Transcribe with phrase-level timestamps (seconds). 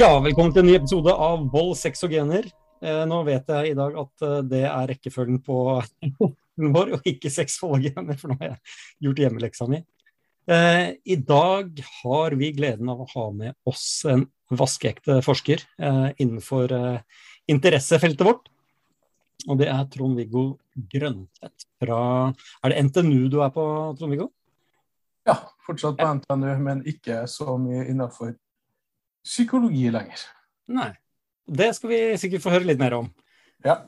[0.00, 2.46] Ja, velkommen til en ny episode av Vold, sex og gener.
[2.80, 5.56] Eh, nå vet jeg i dag at eh, det er rekkefølgen på
[6.76, 9.82] vår, og ikke sex, og gener, for nå har jeg gjort hjemmeleksa mi.
[10.48, 16.08] Eh, I dag har vi gleden av å ha med oss en vaskeekte forsker eh,
[16.16, 17.22] innenfor eh,
[17.52, 18.48] interessefeltet vårt.
[19.50, 20.46] Og det er Trond-Viggo
[20.96, 22.02] Grøntvedt fra
[22.64, 23.68] Er det NTNU du er på,
[24.00, 24.32] Trond-Viggo?
[25.28, 28.38] Ja, fortsatt på NTNU, men ikke så mye innenfor
[29.30, 30.26] psykologi lenger.
[30.74, 30.90] Nei.
[31.50, 33.10] Det skal vi sikkert få høre litt mer om.
[33.66, 33.80] Ja.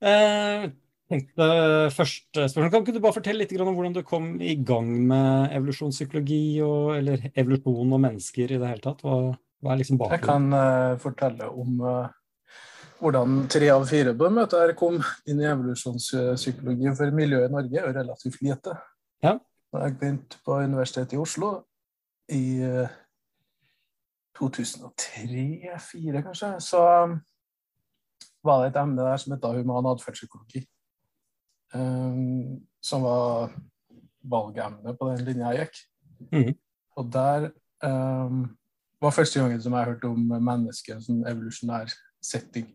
[0.00, 0.68] Eh,
[1.10, 1.48] tenkte
[1.94, 2.70] første spørsmål.
[2.72, 6.94] Kan ikke du bare fortelle litt om hvordan du kom i gang med evolusjonspsykologi, og,
[6.98, 9.04] eller evolusjon og mennesker i det hele tatt?
[9.04, 12.08] Hva, hva er liksom Jeg kan uh, fortelle om uh,
[13.00, 17.80] hvordan tre av fire på møtet her kom inn i evolusjonspsykologi, for miljøet i Norge
[17.80, 18.76] er jo relativt lite.
[19.24, 19.38] Ja.
[19.70, 21.52] Da jeg begynte på Universitetet i Oslo
[22.34, 22.98] i eh,
[24.40, 27.18] 2003-2004, kanskje, så um,
[28.44, 30.64] var det et emne der som het human atferdspsykologi.
[31.74, 33.52] Um, som var
[34.26, 35.78] valgemnet på den linja jeg gikk.
[36.32, 36.54] Mm.
[36.96, 37.50] Og der
[37.84, 38.42] um,
[39.00, 42.68] var første gangen som jeg hørte om mennesket som evolusjonær setting.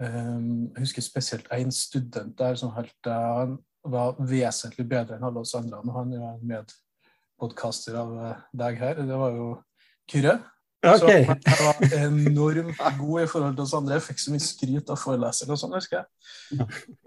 [0.00, 5.28] Um, jeg husker spesielt en student der som helt, uh, han var vesentlig bedre enn
[5.28, 5.78] alle oss andre.
[5.78, 9.02] og Han er en medpodkaster av uh, deg her.
[9.02, 9.54] Det var jo
[10.10, 10.34] Kyrre.
[10.86, 13.94] Så jeg var enormt god i forhold til oss andre.
[13.96, 16.06] Jeg fikk så mye skryt av forelesere og sånn, husker jeg.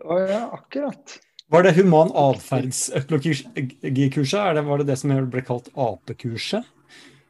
[0.04, 1.06] Å ja, akkurat.
[1.50, 4.42] Var det human atferdsøkologi-kurset?
[4.42, 6.64] Er Var det det som ble kalt apekurset?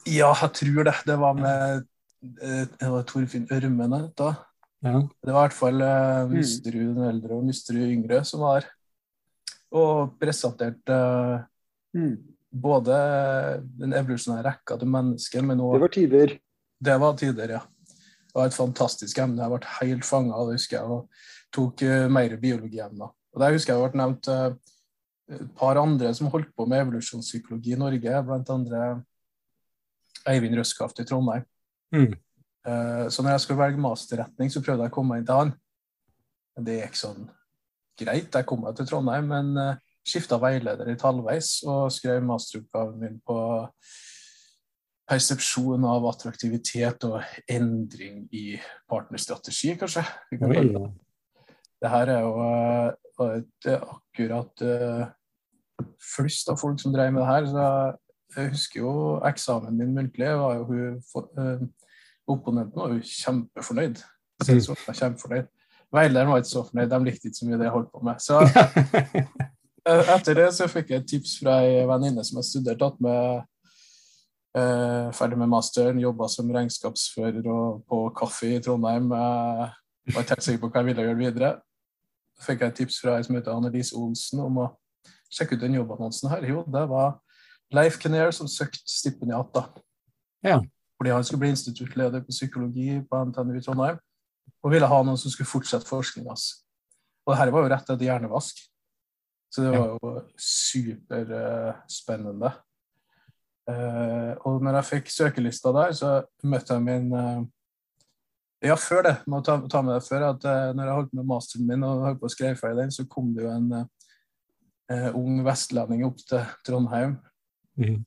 [0.09, 0.97] Ja, jeg tror det.
[1.05, 1.59] Det var med
[2.41, 4.29] eh, det var Torfinn Ørmen her da.
[4.83, 4.97] Ja.
[5.05, 8.61] Det var i hvert fall eh, Misterud den eldre og Musterud yngre som var.
[9.75, 11.39] Og presenterte eh,
[11.89, 12.21] Mm.
[12.49, 12.95] Både
[13.79, 16.39] den evolusjonære rekka til mennesket, men Det var tider.
[16.79, 17.59] Det var tider, ja.
[18.29, 19.41] Det var et fantastisk emne.
[19.41, 21.09] Jeg ble helt fanga av det, husker jeg, og
[21.53, 23.13] tok uh, mer biologiemner.
[23.33, 24.53] Og Der husker jeg det ble nevnt uh,
[25.29, 28.83] et par andre som holdt på med evolusjonspsykologi i Norge, blant andre
[30.29, 31.45] Eivind Røskaft i Trondheim.
[31.93, 32.13] Mm.
[32.65, 35.41] Uh, så når jeg skulle velge masterretning, så prøvde jeg å komme meg inn til
[35.41, 35.53] han.
[36.55, 37.29] Men det gikk sånn
[37.99, 38.33] greit.
[38.33, 43.19] Jeg kom meg til Trondheim, men uh, skifta veileder litt halvveis og skrev masteroppgaven min
[43.25, 43.37] på
[45.09, 48.59] persepsjon av attraktivitet og endring i
[48.89, 50.03] partnerstrategi, kanskje.
[50.29, 50.91] Vi kan kalle det.
[51.79, 55.07] Det her er jo eh, et eh, akkurat uh,
[56.03, 57.47] flust av folk som drev med det her.
[57.49, 58.93] Så jeg husker jo
[59.25, 60.27] eksamen min muntlig.
[60.37, 61.67] var jo hun eh,
[62.29, 64.03] Opponenten var jo kjempefornøyd.
[64.45, 65.47] Sensor var kjempefornøyd.
[65.91, 68.19] Veilederen var ikke så fornøyd, de likte ikke så mye det jeg holdt på med.
[68.21, 69.23] Så eh,
[70.15, 73.41] etter det så fikk jeg et tips fra ei venninne som har studert, tatt med
[74.57, 79.11] eh, ferdig med masteren, jobba som regnskapsfører og på kaffe i Trondheim.
[79.15, 79.65] Eh,
[80.13, 81.51] var ikke helt sikker på hva jeg ville gjøre videre.
[82.39, 84.67] Så fikk jeg et tips fra ei som heter Annelise Olsen om å
[85.29, 86.45] sjekke ut den jobbannonsen her.
[86.49, 87.19] Jo, det var
[87.75, 89.67] Leif Kenner som søkte stipendiat, da.
[90.45, 90.59] Ja.
[90.99, 93.99] Fordi han skulle bli instituttleder på psykologi på NTNU i Trondheim,
[94.63, 96.47] og ville ha noen som skulle fortsette forskninga hans.
[97.25, 98.59] Og det her var jo rett etter hjernevask,
[99.49, 102.51] så det var jo superspennende.
[103.69, 106.09] Eh, og når jeg fikk søkelista der, så
[106.49, 107.41] møtte jeg min eh,
[108.69, 111.27] Ja, før det, må ta, ta med det før, at uh, når jeg holdt med
[111.29, 113.87] masteren min og holdt på å skrive ferdig den, så kom det jo en uh,
[115.15, 117.13] ung vestlending opp til Trondheim.
[117.79, 118.03] Han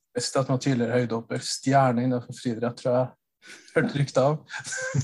[0.51, 1.41] var tidligere høydehopper.
[1.41, 3.07] Stjerne innenfor friidrett, tror jeg.
[3.75, 4.35] Hørte ryktet av.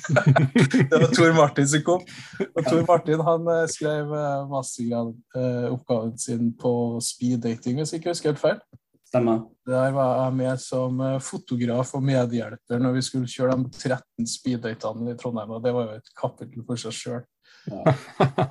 [0.89, 2.03] det var Tor Martin som kom.
[2.47, 6.73] Og Tor Martin han eh, skrev eh, mastergradoppgaven sin på
[7.03, 8.61] speeddating, hvis jeg ikke husker helt feil.
[9.09, 9.41] Stemmer.
[9.65, 14.29] Der var jeg med som eh, fotograf og medhjelper når vi skulle kjøre de 13
[14.29, 15.55] speeddatene i Trondheim.
[15.57, 17.25] og Det var jo et kapittel for seg sjøl.
[17.69, 17.95] Ja.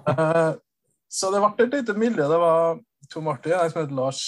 [1.19, 2.27] så det ble et lite miljø.
[2.27, 2.81] Det var
[3.12, 4.25] Tor Martin, jeg som het Lars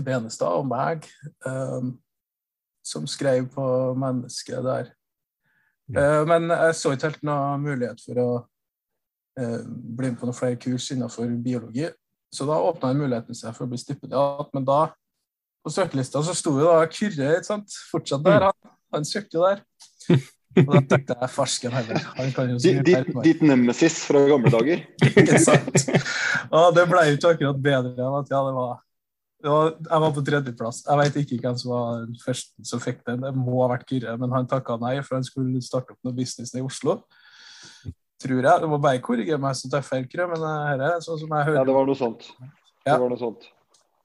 [0.00, 1.08] Benestad, og meg,
[1.48, 1.88] eh,
[2.82, 3.64] som skrev på
[3.98, 4.90] mennesket der.
[5.96, 8.28] Eh, men jeg så ikke helt noen mulighet for å
[9.40, 11.88] eh, bli med på noen flere kurs innenfor biologi.
[12.32, 14.52] Så da åpna muligheten seg for å bli stipendiat.
[14.56, 14.82] Men da,
[15.62, 17.74] på søkelista, så sto jo da Kyrre ikke sant?
[17.92, 18.48] fortsatt der.
[18.48, 19.60] Han, han søkte jo der.
[20.60, 22.00] Og da tenkte jeg farsken heller.
[22.18, 24.82] Han kan jo Ditt, ditt nemesis fra gamle dager.
[25.08, 25.84] Ikke sant?
[26.52, 28.74] Og det ble jo ikke akkurat bedre enn at ja, det var,
[29.50, 30.82] var Jeg var på tredjeplass.
[30.86, 33.24] Jeg vet ikke hvem som var den første som fikk den.
[33.24, 36.16] Det må ha vært Kyrre, men han takka nei, for han skulle starte opp noe
[36.16, 37.00] business i Oslo.
[38.22, 38.62] Tror jeg.
[38.62, 41.34] Det må bare korrigere meg så jeg tar feil, Kyrre, men dette er sånn som
[41.34, 41.60] jeg hører.
[41.60, 42.30] Ja, det var noe sånt.
[42.38, 42.94] Ja.
[42.94, 43.50] Det var noe sånt.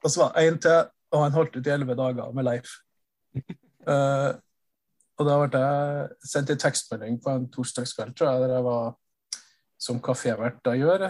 [0.04, 2.78] Og så var det en til, og han holdt ut i elleve dager med Leif.
[3.88, 4.34] uh,
[5.18, 8.92] Og da ble jeg sendt en tekstmelding på en torsdagskveld, tror jeg, der jeg var
[9.82, 11.08] som kafévert da gjør.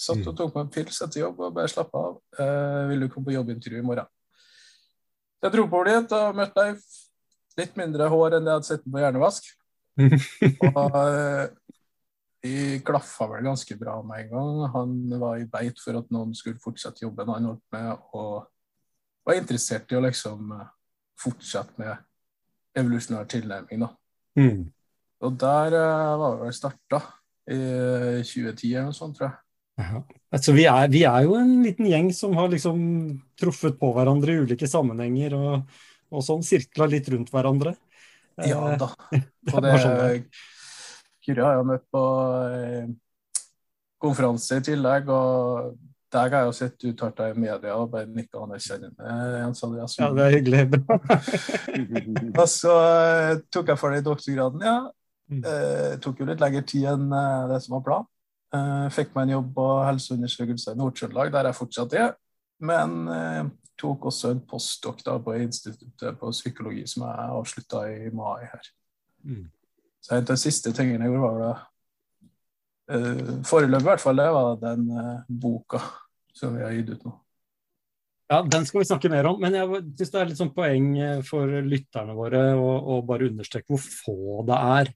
[0.00, 2.18] Satt og tok meg en pils etter jobb og bare slappa av.
[2.40, 4.08] Eh, vil du komme på jobbintervju i morgen?
[5.40, 6.84] Jeg dro på dit og møtte deg.
[7.60, 9.50] Litt mindre hår enn jeg hadde sett på hjernevask.
[10.70, 10.96] og
[12.46, 14.62] eh, klaffa vel ganske bra med en gang.
[14.76, 18.48] Han var i beit for at noen skulle fortsette jobben han holdt med, og
[19.28, 20.70] var interessert i å liksom eh,
[21.20, 21.92] fortsette med
[22.80, 23.84] evolusjonær tilnærming.
[23.84, 23.92] da.
[24.40, 24.70] Mm.
[25.20, 27.00] Og der uh, var vi vel starta
[27.50, 27.56] i
[28.24, 29.38] 2010 eller noe sånt, tror jeg.
[29.80, 30.02] Ja.
[30.30, 32.80] Altså, vi, er, vi er jo en liten gjeng som har liksom
[33.40, 35.80] truffet på hverandre i ulike sammenhenger og,
[36.12, 37.74] og sånn sirkla litt rundt hverandre.
[37.74, 37.88] Ja
[38.40, 38.90] Eh, da.
[39.12, 40.20] det Og det sånn det er.
[41.20, 42.02] Kyrre har jeg møtt på
[42.56, 42.84] eh,
[44.00, 45.74] konferanse i tillegg, og
[46.10, 49.18] deg har jeg jo sett uttalt deg i media og bare nikka anerkjennende.
[49.42, 49.98] Jens Andreas.
[50.00, 50.62] Ja, det er hyggelig.
[52.40, 54.78] Og så eh, tok jeg for deg doktorgraden, ja.
[55.30, 55.44] Mm.
[55.46, 58.10] Eh, tok jo litt lengre tid enn eh, det som var planen.
[58.50, 62.12] Eh, fikk meg en jobb på helseundersøkelse i Nord-Trøndelag, der jeg fortsatt er.
[62.66, 63.44] Men eh,
[63.80, 68.70] tok også en postdok da på instituttet på psykologi, som jeg avslutta i mai her.
[69.24, 69.46] Mm.
[70.00, 71.52] Så en av de siste tingene jeg gjorde, var da
[72.96, 75.82] eh, Foreløpig, i hvert fall, det var den eh, boka
[76.36, 77.14] som vi har gitt ut nå.
[78.30, 80.90] Ja, Den skal vi snakke mer om, men jeg syns det er litt sånn poeng
[80.98, 84.92] eh, for lytterne våre å bare understreke hvor få det er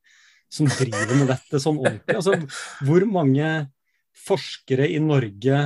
[0.54, 2.14] som driver med dette sånn ordentlig.
[2.14, 2.36] Altså,
[2.86, 3.48] hvor mange
[4.24, 5.62] forskere i Norge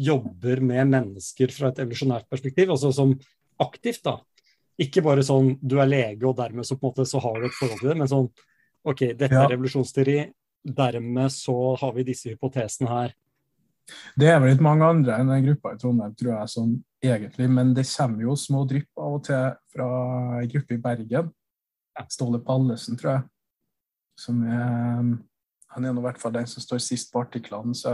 [0.00, 3.12] jobber med mennesker fra et evolusjonært perspektiv, altså som
[3.62, 4.16] aktivt, da.
[4.80, 7.46] Ikke bare sånn du er lege og dermed så på en måte så har du
[7.46, 8.30] et forhold til det, men sånn
[8.84, 9.44] OK, dette Ja.
[9.44, 10.16] er revolusjonsteori,
[10.64, 13.14] dermed så har vi disse hypotesene her.
[14.16, 16.74] Det er vel litt mange andre enn den gruppa i Trondheim, tror jeg, som
[17.04, 19.88] egentlig, men det kommer jo små drypp av og til fra
[20.40, 21.30] ei gruppe i Bergen.
[22.10, 23.22] Ståle Pallesen, tror jeg.
[24.18, 25.16] Som er
[25.74, 27.90] Han er nå i hvert fall den som står sist på artiklene, så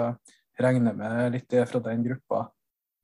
[0.59, 2.43] jeg regner med litt det fra den gruppa.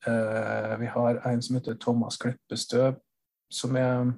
[0.05, 2.91] Eh, vi har en som heter Thomas Kleppestø,
[3.49, 4.13] som er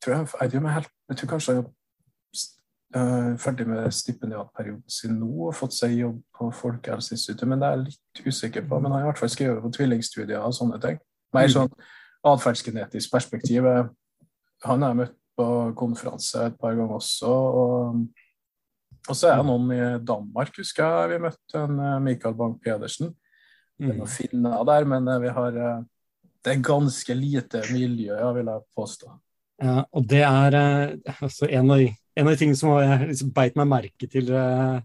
[0.00, 1.68] tror jeg, jeg, jeg, helt, jeg tror kanskje han
[2.94, 7.68] er eh, ferdig med stipendiatperioden sin nå og fått seg jobb på Folkehelseinstituttet, men det
[7.68, 8.80] er jeg litt usikker på.
[8.80, 10.98] Men han har i hvert fall skrevet på tvillingstudier og sånne ting.
[11.36, 11.70] Mer sånn
[12.26, 13.68] atferdsgenetisk perspektiv.
[14.66, 15.46] Han har jeg møtt på
[15.78, 17.30] konferanse et par ganger også.
[17.30, 18.02] Og,
[19.08, 21.14] og så er det noen i Danmark, husker jeg.
[21.14, 23.14] Vi møtte en eh, Michael Bank-Pedersen.
[23.80, 23.96] Det er Mm.
[24.02, 25.82] noen finner der, men eh, vi har eh,
[26.44, 29.10] Det er ganske lite miljø, ja, vil jeg påstå.
[29.60, 30.54] Ja, og det er
[31.20, 31.82] altså en, av,
[32.16, 34.80] en av de tingene som jeg liksom beit meg merke til uh,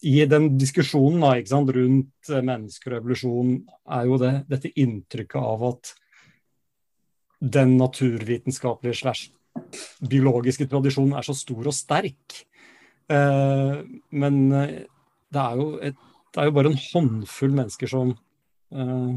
[0.00, 3.52] i den diskusjonen da, rundt mennesker og evolusjon,
[3.92, 5.92] er jo det, dette inntrykket av at
[7.52, 9.30] den naturvitenskapelige slash
[10.10, 12.42] biologiske tradisjonen er så stor og sterk.
[13.12, 13.78] Eh,
[14.18, 14.82] men eh,
[15.32, 15.96] det er, jo et,
[16.34, 18.12] det er jo bare en håndfull mennesker som
[18.74, 19.12] eh,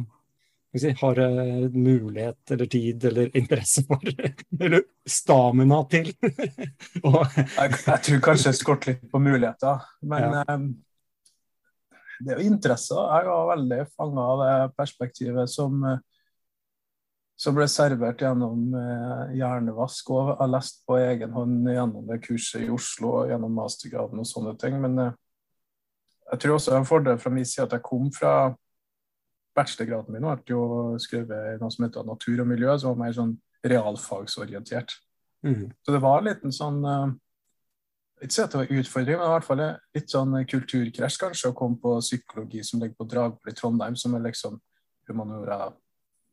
[0.77, 4.11] si, har eh, mulighet eller tid eller interesse for,
[4.59, 6.11] eller stamina til.
[7.07, 10.69] og, Jeg, jeg tror kanskje jeg skorter litt på muligheter, men eh,
[12.19, 12.99] det er jo interesser.
[12.99, 15.99] Jeg var veldig fanga av det perspektivet som, eh,
[17.39, 20.09] som ble servert gjennom eh, hjernevask.
[20.11, 24.19] Og jeg har lest på egen hånd gjennom det kurset i Oslo og gjennom mastergraden
[24.19, 24.75] og sånne ting.
[24.83, 25.13] Men eh,
[26.33, 28.33] jeg tror også det er en fordel fra min side at jeg kom fra
[29.57, 30.65] bachelorgraden min og ble jo
[31.01, 33.31] skrevet i noe som heter natur og miljø, som var mer sånn
[33.65, 34.93] realfagsorientert.
[35.43, 37.15] mm, Så det var en liten sånn eh,
[38.19, 39.61] Ikke si at det var utfordring, men i hvert fall
[39.95, 44.15] litt sånn kulturkrasj, kanskje, å komme på psykologi som ligger på Dragvoll i Trondheim, som
[44.17, 44.57] er liksom
[45.07, 45.69] humaniora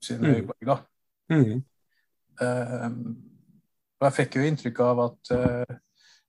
[0.03, 0.33] sin Mm.
[0.35, 0.77] høyborg, da.
[1.33, 1.65] Mm,
[2.41, 2.91] Eh,
[3.97, 5.77] og jeg fikk jo inntrykk av at eh,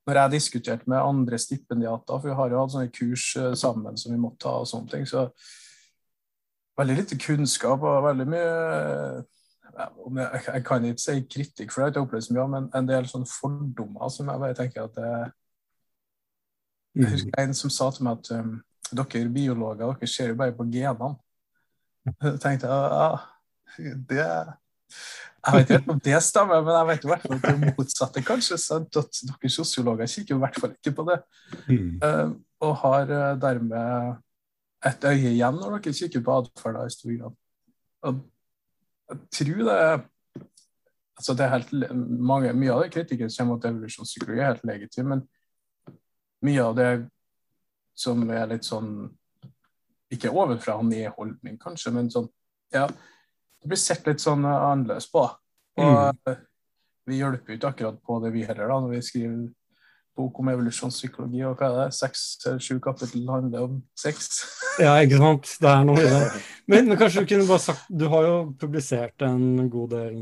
[0.08, 3.98] når jeg diskuterte med andre stipendiater, for vi har jo hatt sånne kurs eh, sammen
[4.00, 5.28] som vi måtte ta, og sånne ting, så
[6.78, 9.26] veldig lite kunnskap og veldig mye
[9.78, 12.64] jeg kan ikke si kritikk, for det har jeg ikke opplevd så mye av, men
[12.74, 15.10] en del sånne fordommer som jeg bare tenker at det,
[16.98, 17.12] Jeg mm.
[17.12, 18.56] husker en som sa til meg at um,
[18.90, 21.12] dere biologer dere ser jo bare på genene.
[22.24, 24.26] Så tenkte jeg ja, det
[25.38, 28.22] Jeg vet ikke om det stemmer, men jeg vet i hvert fall at det motsatte,
[28.26, 28.58] kanskje.
[28.60, 28.98] Sant?
[28.98, 31.18] At dere sosiologer kikker i hvert fall ikke på det.
[31.68, 31.92] Mm.
[32.02, 32.32] Uh,
[32.66, 34.18] og har uh, dermed
[34.88, 37.38] et øye igjen når dere kikker på atferd i stor grad.
[38.08, 38.22] Og
[39.08, 39.78] jeg tror det
[41.18, 41.72] altså det er helt,
[42.20, 45.24] mange, Mye av det kritikken kommer mot evolusjonspsykologi, er helt legitim, men
[46.46, 46.90] mye av det
[47.98, 49.08] som er litt sånn
[50.14, 52.28] Ikke ovenfra og ned-holdning, kanskje, men sånn
[52.74, 52.86] Ja,
[53.62, 55.24] det blir sett litt sånn uh, annerledes på.
[55.78, 55.94] Og
[56.28, 56.42] mm.
[57.08, 59.48] vi hjelper jo ikke akkurat på det, vi heller, da, når vi skriver
[60.18, 61.42] bok om evolusjonspsykologi.
[61.46, 61.96] Og hva er det?
[61.98, 64.30] Seks eller sju kapittel handler om sex.
[64.78, 65.48] Ja, ikke sant.
[65.58, 66.18] Det er noe i det.
[66.70, 70.20] Men, men, kanskje du kunne bare sagt Du har jo publisert en god del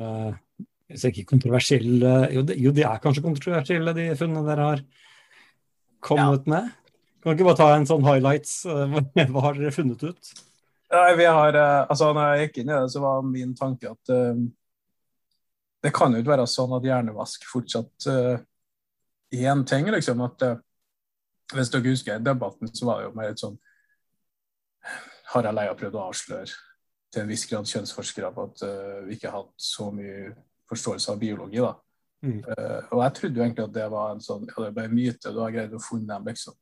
[0.87, 4.83] hvis ikke kontroversielle jo, jo, de er kanskje kontroversielle, de funnene dere har
[6.07, 6.53] kommet ja.
[6.53, 6.69] med?
[7.21, 8.61] Kan du ikke bare ta en sånn highlights?
[9.33, 10.31] Hva har dere funnet ut?
[10.89, 13.91] Ja, vi har, eh, altså når jeg gikk inn i det, så var min tanke
[13.91, 14.39] at uh,
[15.83, 18.37] det kan jo ikke være sånn at hjernevask fortsatt uh,
[19.35, 19.91] er en ting.
[19.91, 20.61] liksom, at uh,
[21.55, 23.59] Hvis dere husker debatten, så var det jo mer et sånn
[25.33, 26.51] Harald Eia prøvde å avsløre
[27.13, 30.31] til en viss grad kjønnsforskere på at uh, vi ikke hadde så mye
[30.71, 31.63] forståelse av biologi.
[31.63, 31.75] da.
[32.27, 32.41] Mm.
[32.91, 35.39] Og jeg trodde jo egentlig at det var en sånn, ja, det ble myte, du
[35.39, 36.57] har greid å funne dem, liksom.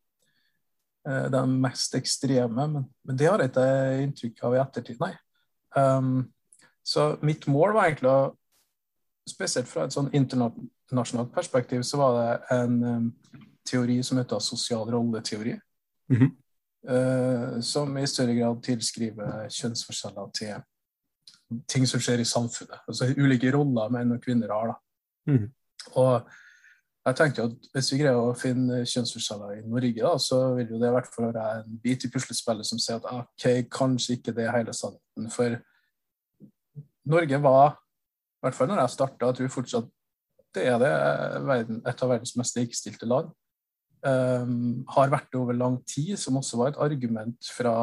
[1.09, 5.11] Uh, de mest ekstreme, men, men, det har jeg ikke inntrykk av i ettertid, nei.
[5.77, 6.31] Um,
[6.85, 8.33] så mitt mål var egentlig å
[9.25, 13.05] Spesielt fra et sånn internasjonalt perspektiv, så var det en um,
[13.65, 15.55] teori som heter sosial rolleteori.
[16.13, 16.33] Mm -hmm.
[16.93, 20.61] uh, som i større grad tilskriver kjønnsforskjeller til
[21.69, 22.85] ting som skjer i samfunnet.
[22.89, 24.67] Altså ulike roller menn og kvinner har.
[24.67, 25.33] da.
[25.33, 25.51] Mm.
[25.95, 26.31] Og
[27.05, 30.81] jeg tenkte at Hvis vi greier å finne kjønnsforskjeller i Norge, da, så vil jo
[30.81, 34.19] det i hvert fall være en bit i puslespillet som sier at ah, ok, kanskje
[34.19, 35.29] ikke det er hele sannheten.
[35.35, 35.59] For
[37.13, 39.91] Norge var, i hvert fall når jeg starta, jeg tror fortsatt
[40.55, 40.93] det er det
[41.49, 43.33] verden, et av verdens mest likestilte land.
[44.05, 47.75] Um, har vært det over lang tid, som også var et argument fra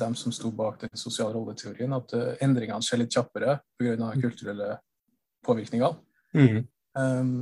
[0.00, 4.10] dem som sto bak den sosiale rolleteorien, at uh, endringene skjer litt kjappere pga.
[4.20, 4.68] Kulturelle
[5.46, 5.96] påvirkninger.
[6.36, 6.60] Mm.
[6.98, 7.32] Um,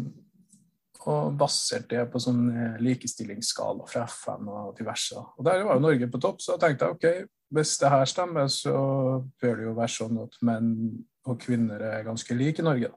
[1.06, 5.18] og basert det på sånn eh, likestillingsskala fra FN og diverse.
[5.38, 7.06] Og Der var jo Norge på topp, så jeg tenkte ok,
[7.54, 8.74] hvis det her stemmer, så
[9.40, 10.72] bør det jo være sånn at menn
[11.28, 12.90] og kvinner er ganske like i Norge.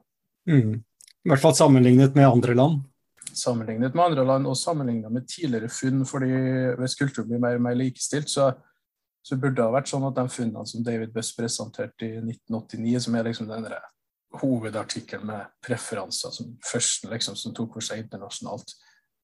[0.48, 0.80] Mm.
[1.22, 2.82] I hvert fall sammenlignet med andre land?
[3.32, 6.04] Sammenlignet med andre land, og sammenlignet med tidligere funn.
[6.04, 6.32] fordi
[6.80, 8.52] hvis kulturen blir mer og mer likestilt, så
[9.22, 13.04] så burde det ha vært sånn at de funnene som David Buss presenterte i 1989,
[13.04, 13.68] som er liksom den
[14.40, 18.74] hovedartikkelen med preferanser, som først liksom, som tok for seg internasjonalt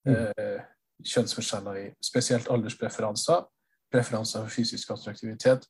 [0.09, 0.15] mm.
[0.15, 0.61] eh,
[1.07, 3.47] kjønnsforskjeller i spesielt alderspreferanser,
[3.93, 5.65] preferanser for fysisk attraktivitet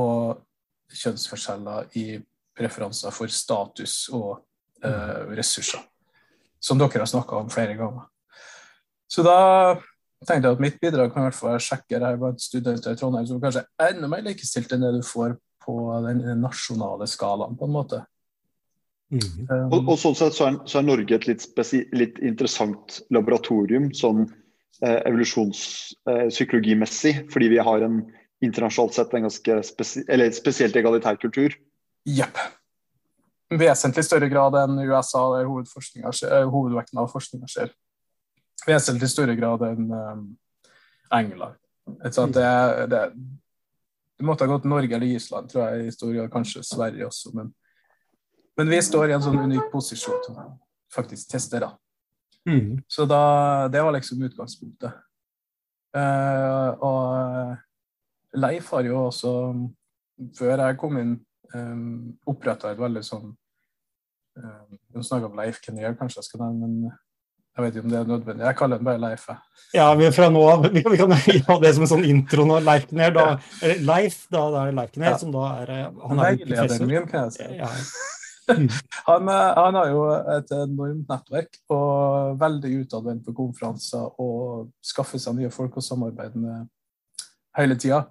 [0.00, 0.40] og
[0.92, 2.06] kjønnsforskjeller i
[2.56, 4.42] preferanser for status og
[4.84, 5.34] eh, mm.
[5.38, 5.82] ressurser,
[6.62, 8.08] som dere har snakka om flere ganger.
[9.12, 9.38] Så da
[10.24, 12.94] tenkte jeg at mitt bidrag kan i hvert fall være sjekke det her blant studenter
[12.94, 15.74] i Trondheim som kanskje er enda mer likestilt enn det du får på
[16.06, 18.00] den nasjonale skalaen, på en måte.
[19.12, 19.44] Mm.
[19.68, 21.44] Og, og, sånn sett så er, så er Norge et litt,
[21.92, 24.20] litt, interessant laboratorium sånn
[24.80, 31.16] eh, evolusjonspsykologimessig, eh, fordi vi har en internasjonalt sett en ganske spesi eller spesielt egalitær
[31.20, 31.50] kultur.
[32.08, 32.36] Jepp.
[33.52, 35.44] Vesentlig større grad enn USA, der
[36.48, 37.70] hovedvekten av forskninga skjer
[38.66, 40.24] vesentlig større grad enn um,
[41.12, 41.58] England.
[42.02, 42.12] Det,
[42.86, 46.30] det, det, måtte ha gått Norge eller Island, tror jeg, i stor grad.
[46.32, 47.32] Kanskje Sverige også.
[47.36, 47.52] Men,
[48.62, 50.46] men, vi står i en sånn unik posisjon til å
[50.92, 51.72] faktisk teste da.
[52.48, 52.80] Mm.
[52.90, 53.22] Så da,
[53.72, 54.96] det var liksom utgangspunktet.
[55.92, 59.32] Uh, og Leif har jo også,
[60.38, 61.14] før jeg kom inn,
[61.54, 66.70] um, oppretta et veldig sånn um, Du snakka om Leif Kenner, kanskje jeg skal nevne,
[66.70, 66.94] men
[67.52, 68.44] jeg vet ikke om det er nødvendig.
[68.46, 69.26] Jeg kaller den bare Leif.
[69.76, 72.62] Ja, vi, fra nå av, vi, vi kan ha det som en sånn intro nå.
[72.64, 73.26] Leif Kner, da.
[73.84, 75.18] Leif, da, da er det Leif Kner, ja.
[75.20, 76.88] som da er eh, Han er professor.
[76.88, 77.50] Min, kan jeg si.
[77.60, 77.68] Ja.
[79.08, 80.02] han, eh, han, har jo
[80.34, 86.42] et enormt nettverk og veldig utadvendt på konferanser og skaffer seg nye folk og samarbeider
[86.42, 86.66] med
[87.58, 88.04] hele tida.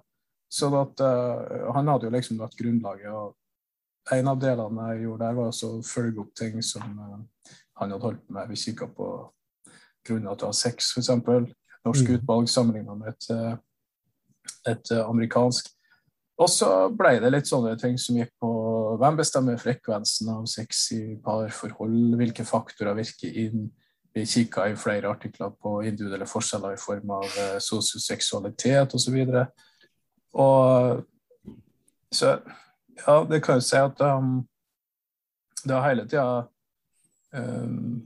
[0.52, 3.08] Sånn at uh, han hadde jo liksom lagt grunnlaget.
[3.08, 7.94] og En av delene jeg gjorde der, var å følge opp ting som uh, han
[7.94, 8.50] hadde holdt med.
[8.50, 9.08] Vi kikka på
[10.06, 11.12] grunner til å ha sex, f.eks.
[11.82, 12.16] Norsk mm.
[12.18, 13.62] utvalg sammenligna med et,
[14.70, 15.72] et, amerikansk.
[16.42, 18.50] Og så ble det litt sånne ting som gikk på
[18.98, 23.68] hvem bestemmer frekvensen av sex i parforhold, hvilke faktorer virker inn.
[24.12, 29.20] Vi kikka i flere artikler på individuelle forskjeller i form av uh, sosioseksualitet osv.
[29.22, 29.38] Og,
[30.42, 31.06] så og
[32.12, 32.34] så
[33.06, 34.42] ja, det kan jo si at um,
[35.62, 36.26] det har hele tida
[37.38, 38.02] um,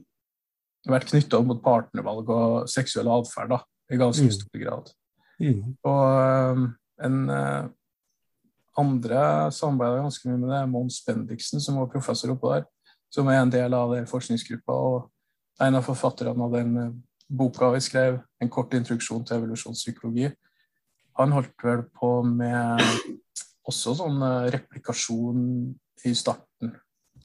[0.86, 3.56] vært knytta mot partnervalg og seksuell atferd
[3.90, 4.34] i ganske mm.
[4.36, 4.92] stor grad.
[5.42, 5.74] Mm.
[5.86, 6.04] Og
[6.54, 6.68] um,
[7.06, 7.66] en uh,
[8.78, 12.66] andre samarbeider ganske mye med det, Mons Bendiksen, som var professor oppå der,
[13.12, 14.72] som er en del av den forskningsgruppa.
[14.72, 16.90] Og en av forfatterne av den uh,
[17.28, 20.34] boka vi skrev, 'En kort introduksjon til evolusjonspsykologi',
[21.16, 22.82] han holdt vel på med
[23.66, 24.20] også sånn
[24.52, 25.44] replikasjon
[26.04, 26.74] i starten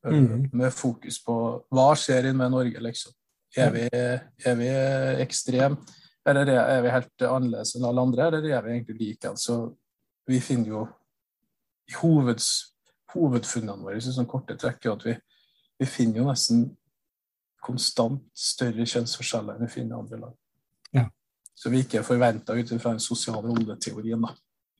[0.06, 0.50] mm.
[0.54, 1.36] med fokus på
[1.70, 3.14] hva skjer inn med Norge, liksom.
[3.58, 4.70] Er vi, er vi
[5.26, 5.76] ekstrem,
[6.26, 9.34] eller er vi helt annerledes enn alle andre, eller er vi egentlig like?
[9.34, 9.74] Altså,
[10.30, 10.86] vi finner jo
[12.00, 12.50] hoveds,
[13.14, 15.16] hovedfunnene våre i sånn korte trekk at vi,
[15.82, 16.70] vi finner jo nesten
[17.62, 20.38] konstant større kjønnsforskjeller enn vi finner i andre land.
[20.98, 21.06] Ja.
[21.54, 24.24] Så vi ikke er forventa ut fra den sosiale rolleteorien.
[24.26, 24.34] da.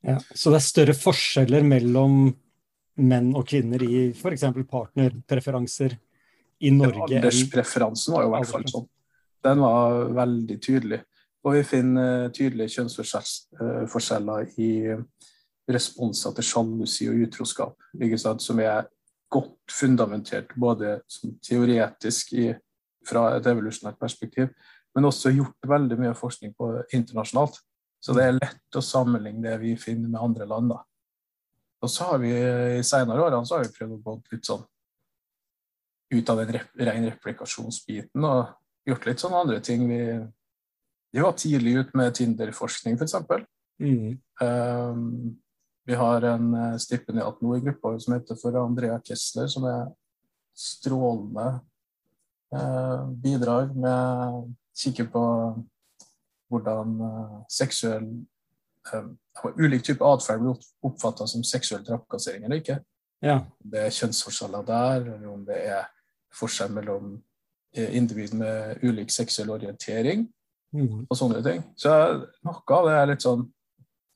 [0.08, 2.24] Ja, så det er større forskjeller mellom
[3.02, 4.48] menn og kvinner i f.eks.
[4.70, 5.94] partnerpreferanser
[6.62, 7.06] i Norge?
[7.06, 8.90] Ja, alderspreferansen var jo i hvert fall sånn.
[9.46, 11.02] Den var veldig tydelig.
[11.42, 14.72] Og vi finner tydelige kjønnsforskjeller i
[15.74, 17.76] responser til sjalusi og utroskap,
[18.42, 18.86] som er
[19.32, 21.00] godt fundamentert både
[21.44, 22.52] teoretisk i,
[23.08, 24.52] fra et evolusjonært perspektiv,
[24.96, 27.58] men også gjort veldig mye forskning på internasjonalt.
[28.02, 30.74] Så det er lett å sammenligne det vi finner med andre land.
[30.74, 30.82] da.
[31.82, 34.66] Og så har vi i senere årene så har vi prøvd å gå litt sånn
[36.12, 39.86] ut av den rep ren replikasjonsbiten og gjort litt sånne andre ting.
[39.90, 40.02] Vi,
[41.16, 43.16] vi var tidlig ute med Tinder-forskning, f.eks.
[43.82, 44.20] Mm.
[44.42, 45.06] Um,
[45.88, 49.90] vi har en uh, stipendiat nå i gruppa som heter for Andrea Kessler, som er
[50.58, 51.62] strålende
[52.54, 55.24] eh, bidrag med kikke på
[56.52, 58.08] hvordan uh, seksuell
[58.94, 59.08] eh,
[59.56, 62.82] ulik type atferd blir oppfatta som seksuell trakassering eller ikke.
[63.24, 63.40] Ja.
[63.64, 65.88] Om det er kjønnsforskjeller der, eller om det er
[66.36, 67.14] forskjell mellom
[67.76, 70.26] eh, individ med ulik seksuell orientering
[70.76, 71.06] mm.
[71.08, 71.64] og sånne ting.
[71.80, 71.94] Så
[72.44, 73.48] noe av det er litt sånn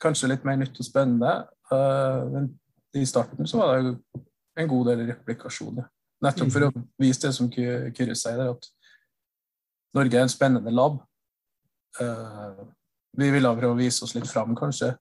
[0.06, 1.34] kanskje litt mer nytt og spennende.
[1.72, 2.48] Uh, men
[2.96, 3.96] i starten så var det
[4.62, 5.90] en god del replikasjoner.
[6.24, 6.86] Nettopp for å mm.
[7.02, 8.70] vise det som Kyrre sier der, at
[9.98, 11.02] Norge er en spennende lab.
[12.00, 12.64] Uh,
[13.16, 14.94] vi ville prøve å vise oss litt fram, kanskje.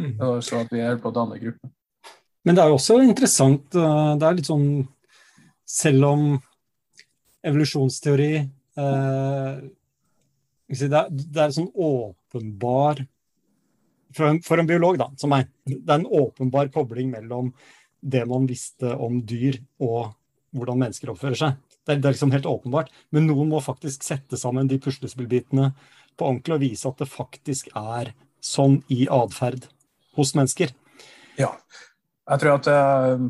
[0.00, 0.14] Mm.
[0.26, 1.72] Og så at vi er på å danne gruppen.
[2.46, 4.68] Men det er jo også interessant eh, Det er litt sånn
[5.68, 6.22] Selv om
[7.44, 9.60] evolusjonsteori eh,
[10.70, 13.00] det, er, det er sånn åpenbar
[14.16, 17.52] for en, for en, biolog da, som meg, det er en åpenbar kobling mellom
[18.00, 20.12] det man visste om dyr og
[20.56, 21.58] hvordan mennesker oppfører seg.
[21.84, 22.90] Det er, det er liksom helt åpenbart.
[23.14, 25.70] Men noen må faktisk sette sammen de puslespillbitene
[26.18, 28.12] på ordentlig og vise at det faktisk er
[28.44, 29.68] sånn i atferd
[30.18, 30.72] hos mennesker.
[31.38, 31.52] Ja.
[32.30, 33.28] Jeg tror at eh,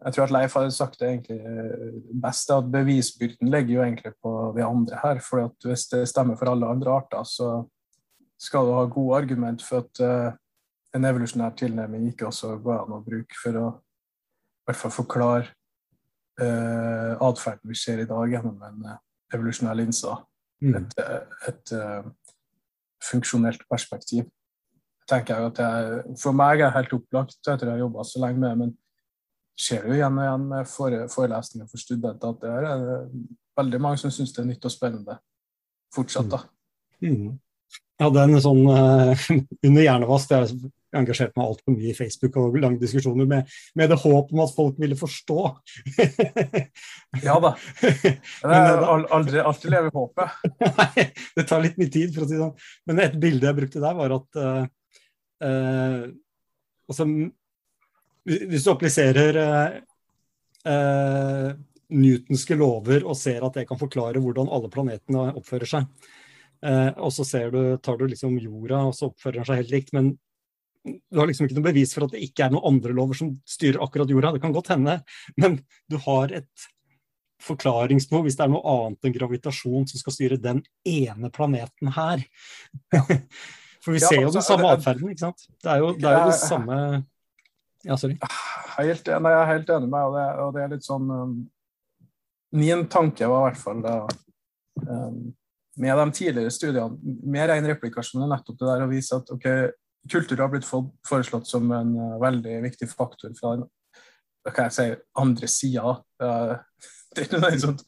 [0.00, 4.12] jeg tror at Leif hadde sagt det egentlig eh, best, at bevisbyrden ligger jo egentlig
[4.22, 5.20] på de andre her.
[5.24, 7.50] for Hvis det stemmer for alle andre arter, så
[8.40, 10.32] skal du ha gode argument for at uh,
[10.96, 15.46] en evolusjonær tilnærming ikke også går an å bruke for å i hvert fall forklare
[16.40, 18.98] uh, atferden vi ser i dag gjennom en uh,
[19.34, 20.16] evolusjonær linse.
[20.60, 20.76] Mm.
[20.76, 20.98] Et,
[21.48, 22.04] et uh,
[23.04, 24.28] funksjonelt perspektiv.
[25.08, 28.20] tenker jeg at jeg, For meg er det helt opplagt etter å ha jobba så
[28.22, 28.76] lenge med det, men
[29.60, 30.68] ser jo igjen og igjen med
[31.12, 32.84] forelesninger for studenter at det er
[33.58, 35.18] veldig mange som syns det er nytt og spennende
[35.94, 36.30] fortsatt.
[36.30, 36.44] da.
[37.02, 37.16] Mm.
[37.16, 37.38] mm.
[38.00, 39.24] Jeg hadde en sånn uh,
[39.68, 43.98] under hjernevask jeg engasjert meg altfor mye i Facebook og lange diskusjoner med, med, det
[44.02, 45.36] håp om at folk ville forstå.
[47.26, 47.52] ja da.
[47.84, 50.48] Det er aldri, alltid leve håpet.
[50.64, 51.04] Nei,
[51.36, 52.66] det tar litt mye tid, for å si det sånn.
[52.90, 54.64] Men et bilde jeg brukte der, var at uh,
[55.46, 56.02] uh,
[56.90, 57.06] altså,
[58.26, 59.38] Hvis du appliserer
[61.90, 66.10] Newtonske lover og ser at det kan forklare hvordan alle planetene oppfører seg,
[66.66, 69.94] Eh, og så du, tar du liksom jorda, og så oppfører den seg helt likt.
[69.96, 70.10] Men
[70.84, 73.32] du har liksom ikke noe bevis for at det ikke er noen andre lover som
[73.48, 74.34] styrer akkurat jorda.
[74.36, 75.00] Det kan godt hende,
[75.40, 76.68] men du har et
[77.40, 82.24] forklaringsbehov hvis det er noe annet enn gravitasjon som skal styre den ene planeten her.
[83.80, 85.46] For vi ja, ser jo altså, den samme atferden, ikke sant.
[85.56, 86.76] Det er jo det, er jo det samme
[87.88, 88.18] Ja, sorry.
[88.76, 91.06] Helt, nei, jeg er helt enig med deg, og det, og det er litt sånn
[91.08, 91.30] um,
[92.60, 93.94] Min tanke var i hvert fall da
[94.84, 95.22] um,
[95.76, 99.70] med de tidligere studiene med ren replikasjon er nettopp det der å vise at okay,
[100.10, 104.88] kultur har blitt foreslått som en uh, veldig viktig faktor fra den si,
[105.20, 105.96] andre sida.
[106.22, 106.56] Uh,
[107.64, 107.84] sånt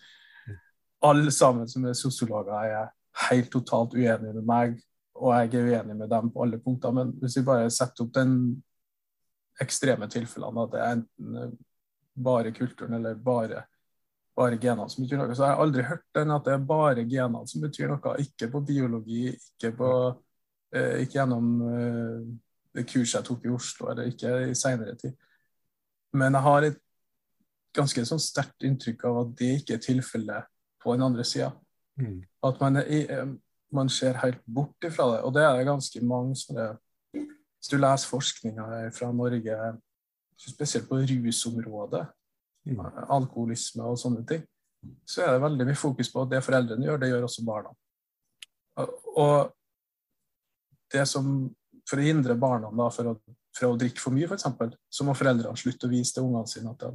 [1.02, 2.92] Alle sammen som er sosiologer, er
[3.28, 4.76] helt totalt uenige med meg,
[5.18, 6.94] og jeg er uenig med dem på alle punkter.
[6.94, 8.36] Men hvis vi bare setter opp den
[9.60, 11.52] ekstreme tilfellene, at det er enten uh,
[12.22, 13.64] bare kulturen eller bare
[14.36, 15.34] bare genene som betyr noe.
[15.36, 18.14] Så jeg har aldri hørt den at det er bare genene som betyr noe.
[18.22, 19.90] Ikke på biologi, ikke, på,
[20.74, 22.22] eh, ikke gjennom eh,
[22.72, 25.16] det kurset jeg tok i Oslo, eller ikke i seinere tid.
[26.16, 26.80] Men jeg har et
[27.76, 30.48] ganske sånn sterkt inntrykk av at det ikke er tilfellet
[30.82, 31.52] på den andre sida.
[32.00, 32.22] Mm.
[32.48, 33.34] At man, er, eh,
[33.72, 35.20] man, ser helt bort ifra det.
[35.28, 36.72] Og det er det ganske mange som det
[37.62, 39.56] Hvis du leser forskninga fra Norge,
[40.34, 42.08] spesielt på rusområdet.
[43.12, 44.44] Alkoholisme og sånne ting,
[45.06, 47.74] så er det veldig mye fokus på at det foreldrene gjør, det gjør også barna.
[49.16, 49.52] Og
[50.92, 51.50] det som
[51.88, 53.12] For å hindre barna da, for å,
[53.58, 54.44] for å drikke for mye, f.eks.,
[54.86, 56.90] så må foreldrene slutte å vise til ungene sine at de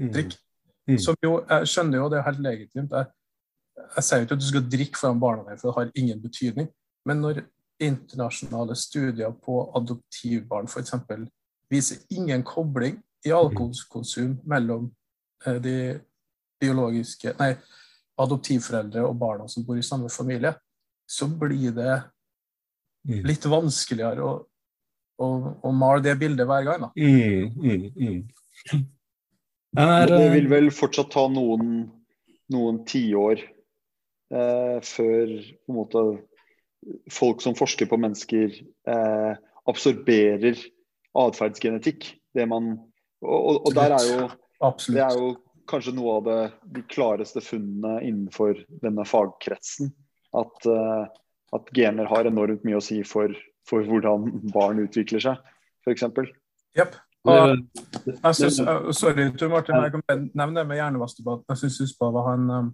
[0.00, 0.06] mm.
[0.14, 0.38] drikker.
[0.88, 0.96] Mm.
[1.04, 2.94] Som jo, jeg skjønner jo det er helt legitimt.
[2.96, 3.10] Jeg,
[3.98, 6.22] jeg sier jo ikke at du skal drikke foran barna dine, for det har ingen
[6.24, 6.70] betydning.
[7.04, 7.42] Men når
[7.84, 10.96] internasjonale studier på adoptivbarn f.eks.
[11.70, 14.88] viser ingen kobling i alkoholkonsum mellom
[15.46, 15.76] eh, de
[16.60, 17.54] biologiske Nei,
[18.20, 20.54] adoptivforeldre og barna som bor i samme familie,
[21.06, 21.94] så blir det
[23.08, 23.22] mm.
[23.26, 24.34] litt vanskeligere å,
[25.18, 25.28] å,
[25.60, 26.86] å male det bildet hver gang.
[26.86, 26.92] Da.
[26.96, 28.84] Mm, mm, mm.
[29.74, 31.88] Er, det vil vel fortsatt ta noen,
[32.54, 36.04] noen tiår eh, før på en måte
[37.10, 38.54] folk som forsker på mennesker,
[38.86, 39.32] eh,
[39.66, 40.60] absorberer
[41.18, 42.12] atferdsgenetikk.
[42.34, 42.76] Det man
[43.24, 44.28] og, og, der er jo
[44.64, 44.96] Absolutt.
[44.96, 45.32] Det er jo
[45.68, 46.38] kanskje noe av det,
[46.76, 49.90] de klareste funnene innenfor denne fagkretsen.
[50.34, 51.04] At, uh,
[51.54, 53.34] at gener har enormt mye å si for,
[53.68, 55.52] for hvordan barn utvikler seg,
[55.84, 56.06] f.eks.
[56.78, 56.96] Yep.
[57.24, 57.60] Og,
[58.10, 61.46] jeg synes, uh, sorry, Tor Martin, jeg kan nevne det med hjernevaskedebatt.
[61.52, 62.72] Jeg syns det var han um,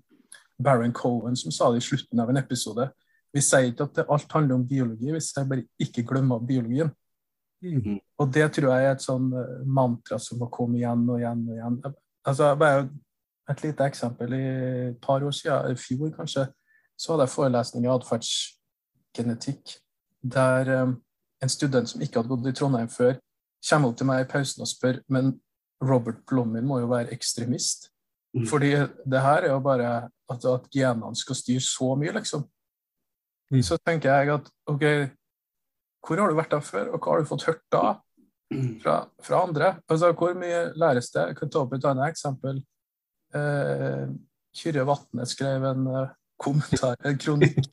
[0.63, 2.89] Baron Cohen som sa det i slutten av en episode.
[3.31, 6.91] Vi sier ikke at alt handler om biologi, vi sier bare ikke glemme biologien.
[7.61, 7.99] Mm.
[8.19, 11.45] Og det tror jeg er et sånn uh, mantra som må komme igjen og igjen
[11.47, 11.79] og igjen.
[12.27, 12.89] Altså, bare
[13.51, 14.35] Et lite eksempel.
[14.35, 14.49] I
[14.93, 16.45] et par år siden, i fjor kanskje,
[16.95, 19.73] så hadde jeg forelesning i atferdsgenetikk
[20.23, 20.93] der um,
[21.43, 23.17] en student som ikke hadde gått i Trondheim før,
[23.69, 25.33] kommer opp til meg i pausen og spør men
[25.83, 27.89] Robert Blommin må jo være ekstremist.
[28.37, 28.47] Mm.
[28.47, 28.71] Fordi
[29.11, 32.45] det her er jo bare at, at genene skal styre så mye, liksom.
[33.51, 33.63] Mm.
[33.67, 34.85] Så tenker jeg at OK,
[36.07, 37.99] hvor har du vært der før, og hva har du fått hørt da?
[38.83, 39.75] fra, fra, andre.
[39.89, 41.27] Altså, hvor mye læres det?
[41.29, 42.63] Jeg kan ta opp et annet eksempel.
[43.35, 44.07] Eh,
[44.57, 47.69] Kyrre Vatne skrev en uh, kommentar, en kronikk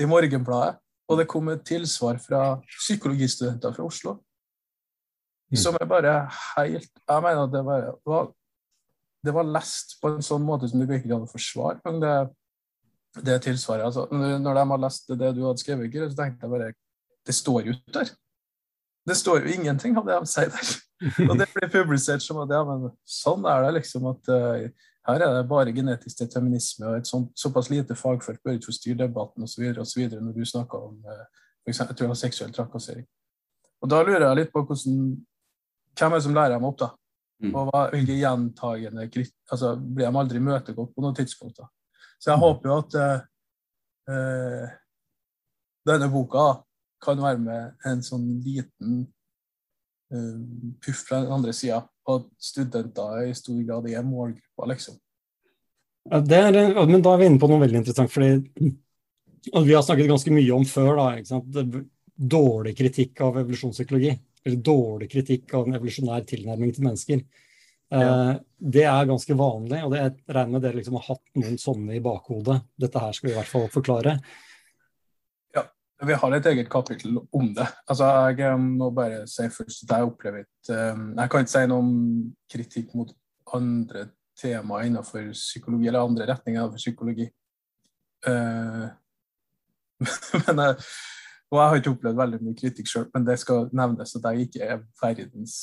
[0.00, 0.78] i Morgenbladet,
[1.10, 2.44] og det kom et tilsvar fra
[2.78, 4.16] psykologistudenter fra Oslo.
[5.52, 5.58] Mm.
[5.60, 6.12] Som er bare
[6.56, 8.30] helt Jeg mener at det var, var,
[9.26, 11.82] det var lest på en sånn måte som du ikke kan forsvare.
[11.84, 12.14] Men det,
[13.28, 16.72] det tilsvaret altså, Når de har lest det du hadde skrevet, så tenkte jeg bare
[17.26, 18.10] Det står jo der.
[19.04, 20.72] Det står jo ingenting av det de sier der.
[21.28, 24.66] Og det blir publisert som at ja, men sånn er det liksom at uh,
[25.04, 29.02] her er det bare genetisk determinisme, og et sånt, såpass lite fagfelt bør ikke forstyrre
[29.02, 29.66] debatten osv.
[29.74, 31.26] når du snakker om uh,
[31.64, 33.06] for eksempel, jeg tror seksuell trakassering.
[33.82, 34.98] Og Da lurer jeg litt på hvordan,
[35.96, 36.90] hvem er det som lærer dem opp, da?
[37.42, 37.54] Mm.
[37.54, 39.08] Og hva, hvilke gjentagende
[39.50, 41.58] altså, Blir de aldri imøtegått på noe tidspunkt?
[41.58, 41.66] da?
[42.20, 42.44] Så jeg mm.
[42.44, 42.96] håper jo at
[44.12, 44.76] uh,
[45.88, 46.44] denne boka
[47.04, 49.04] kan være med en sånn liten
[50.14, 50.38] uh,
[50.84, 54.98] puff fra den andre sida, at studenter i stor grad er målgruppa, liksom.
[56.10, 58.72] Ja, er, men da er vi inne på noe veldig interessant, fordi
[59.64, 61.62] vi har snakket ganske mye om før da,
[62.14, 64.12] dårlig kritikk av evolusjonspsykologi.
[64.44, 67.22] Eller dårlig kritikk av en evolusjonær tilnærming til mennesker.
[67.92, 68.00] Ja.
[68.00, 68.32] Eh,
[68.74, 71.96] det er ganske vanlig, og det er, regner med dere liksom har hatt noen sånne
[71.96, 72.58] i bakhodet.
[72.80, 74.18] Dette her skal vi i hvert fall forklare.
[76.02, 77.66] Vi har et eget kapittel om det.
[77.88, 78.04] Altså,
[78.36, 81.78] Jeg må bare si først at jeg opplever ikke um, Jeg kan ikke si noe
[81.78, 81.94] om
[82.50, 83.14] kritikk mot
[83.54, 84.08] andre
[84.40, 87.28] temaer innenfor psykologi, eller andre retninger innenfor psykologi.
[88.26, 88.90] Uh,
[90.48, 90.76] men jeg,
[91.52, 94.46] og jeg har ikke opplevd veldig mye kritikk sjøl, men det skal nevnes at jeg
[94.46, 95.56] ikke er verdens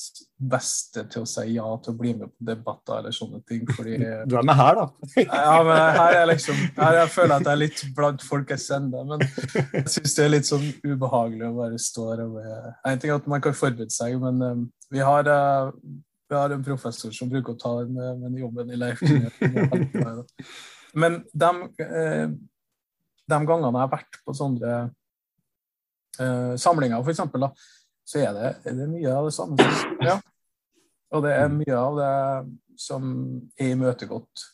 [0.52, 3.66] beste til å si ja til å bli med på debatter eller sånne ting.
[3.68, 3.98] Fordi,
[4.30, 4.86] du er med her, da.
[5.26, 8.70] ja, men her er liksom, her jeg føler jeg at jeg er litt blant folkets
[8.78, 9.02] ende.
[9.10, 13.12] Men jeg syns det er litt sånn ubehagelig å bare stå her og En ting
[13.12, 14.64] er at man kan forberede seg, men um,
[14.94, 15.74] vi, har, uh,
[16.30, 19.04] vi har en professor som bruker å ta den, den jobben i Leif.
[20.92, 21.50] Men de,
[23.32, 24.74] de gangene jeg har vært på sånne
[26.20, 27.22] uh, samlinger, f.eks.,
[28.12, 29.70] så er det, er det, mye av det samme.
[30.04, 30.18] Ja.
[31.12, 32.16] Og det er mye av det
[32.82, 33.04] som
[33.60, 34.46] er imøtegått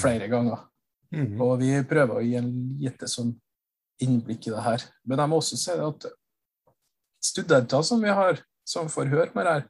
[0.00, 0.64] flere ganger.
[1.14, 1.34] Mm.
[1.42, 2.50] Og vi prøver å gi en
[2.80, 3.34] lite sånn
[4.00, 4.86] innblikk i det her.
[5.04, 6.08] Men jeg må også si at
[7.20, 9.66] studenter som vi har, som får høre mer her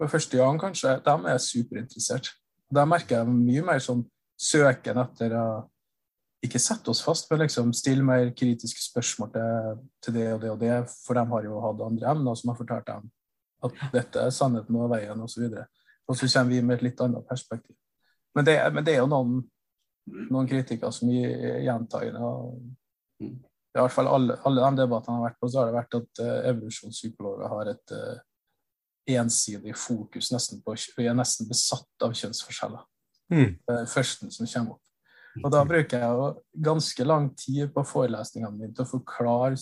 [0.00, 2.32] for første gang, kanskje, de er superinteressert.
[2.72, 4.04] Da merker jeg mye mer sånn
[4.40, 5.46] søken etter å
[6.44, 10.50] ikke sette oss fast, men liksom stille mer kritiske spørsmål til, til, det og det
[10.50, 10.76] og det.
[11.04, 13.10] For de har jo hatt andre emner som har fortalt dem
[13.60, 15.44] at dette er sannheten og veien osv.
[15.44, 15.64] Og, så
[16.08, 17.76] og så kommer vi med et litt annet perspektiv.
[18.34, 19.42] Men det, men det er jo noen,
[20.30, 22.32] noen kritikere som gir gjentagende.
[23.20, 25.96] I hvert fall alle, alle de debattene jeg har vært på, så har det vært
[26.00, 28.22] at uh, evolusjonspsykologer har et uh,
[29.20, 32.86] ensidig fokus nesten på Vi er nesten besatt av kjønnsforskjeller.
[33.30, 33.58] Mm.
[33.60, 34.89] Det er det som kommer opp.
[35.44, 36.28] Og da bruker jeg jo
[36.66, 39.54] ganske lang tid på forelesningene mine til å forklare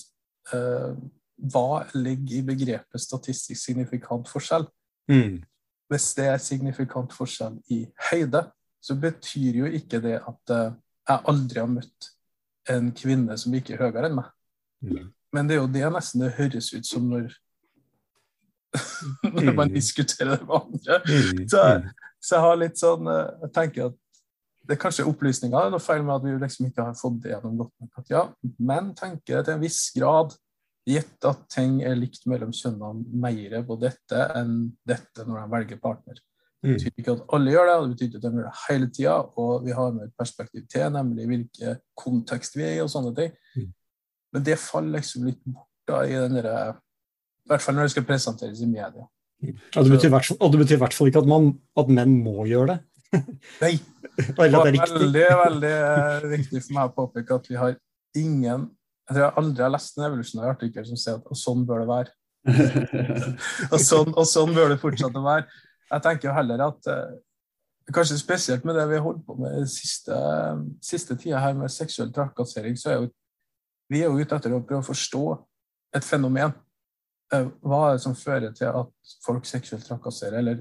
[0.56, 0.94] eh,
[1.52, 4.64] hva ligger i begrepet statistisk signifikant forskjell.
[5.12, 5.42] Mm.
[5.92, 8.46] Hvis det er signifikant forskjell i høyde,
[8.80, 10.72] så betyr jo ikke det at eh,
[11.08, 12.10] jeg aldri har møtt
[12.68, 14.32] en kvinne som ikke er høyere enn meg.
[14.84, 15.06] Mm.
[15.36, 17.28] Men det er jo det nesten det høres ut som når,
[19.36, 19.74] når man Mm.
[19.74, 20.98] diskuterer det med andre.
[21.08, 21.48] Mm.
[21.48, 21.62] Så,
[22.20, 23.96] så jeg har litt sånn eh, Jeg tenker at
[24.68, 27.22] det er kanskje opplysninga det er noe feil med at vi liksom ikke har fått
[27.24, 28.02] det gjennom godt nok.
[28.12, 28.26] Ja,
[28.60, 30.34] menn tenker til en viss grad,
[30.88, 35.80] gitt at ting er likt mellom kjønnene, mer på dette enn dette når de velger
[35.80, 36.20] partner.
[36.58, 36.74] Det Mm.
[36.74, 39.16] betyr ikke at alle gjør det, det betyr ikke at de gjør det hele tida.
[39.38, 43.14] Og vi har med et perspektiv til, nemlig hvilken kontekst vi er i, og sånne
[43.14, 43.32] ting.
[43.54, 43.68] Mm.
[44.32, 46.56] Men det faller liksom litt bort da i den derre
[47.46, 49.06] I hvert fall når det skal presenteres i media.
[49.40, 49.54] Det
[49.88, 52.74] betyr i og det betyr i hvert fall ikke at, man, at menn må gjøre
[52.74, 52.78] det.
[53.62, 53.78] Nei,
[54.18, 54.98] Det at var det er riktig.
[55.00, 57.76] veldig, veldig eh, viktig for meg å påpeke at vi har
[58.18, 58.66] ingen
[59.08, 61.80] Jeg tror jeg aldri har lest en evolusjonær artikkel som sier at og sånn bør
[61.80, 62.10] det være.
[63.72, 65.46] Og sånn, og sånn bør det fortsette å være.
[65.88, 67.16] Jeg tenker jo heller at eh,
[67.88, 70.12] Kanskje spesielt med det vi har holdt på med siste,
[70.84, 73.06] siste tida her med seksuell trakassering, så er jo
[73.88, 75.22] vi er jo ute etter å prøve å forstå
[75.96, 76.52] et fenomen.
[77.32, 80.60] Eh, Hva er det som fører til at folk seksuelt trakasserer, eller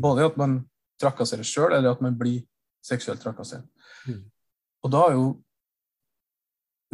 [0.00, 0.62] både at man
[1.02, 2.42] trakasserer sjøl, eller at man blir
[2.82, 3.66] seksuelt trakassert.
[4.06, 4.22] Mm.
[4.82, 5.26] Og da er jo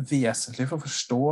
[0.09, 1.23] vesentlig for å forstå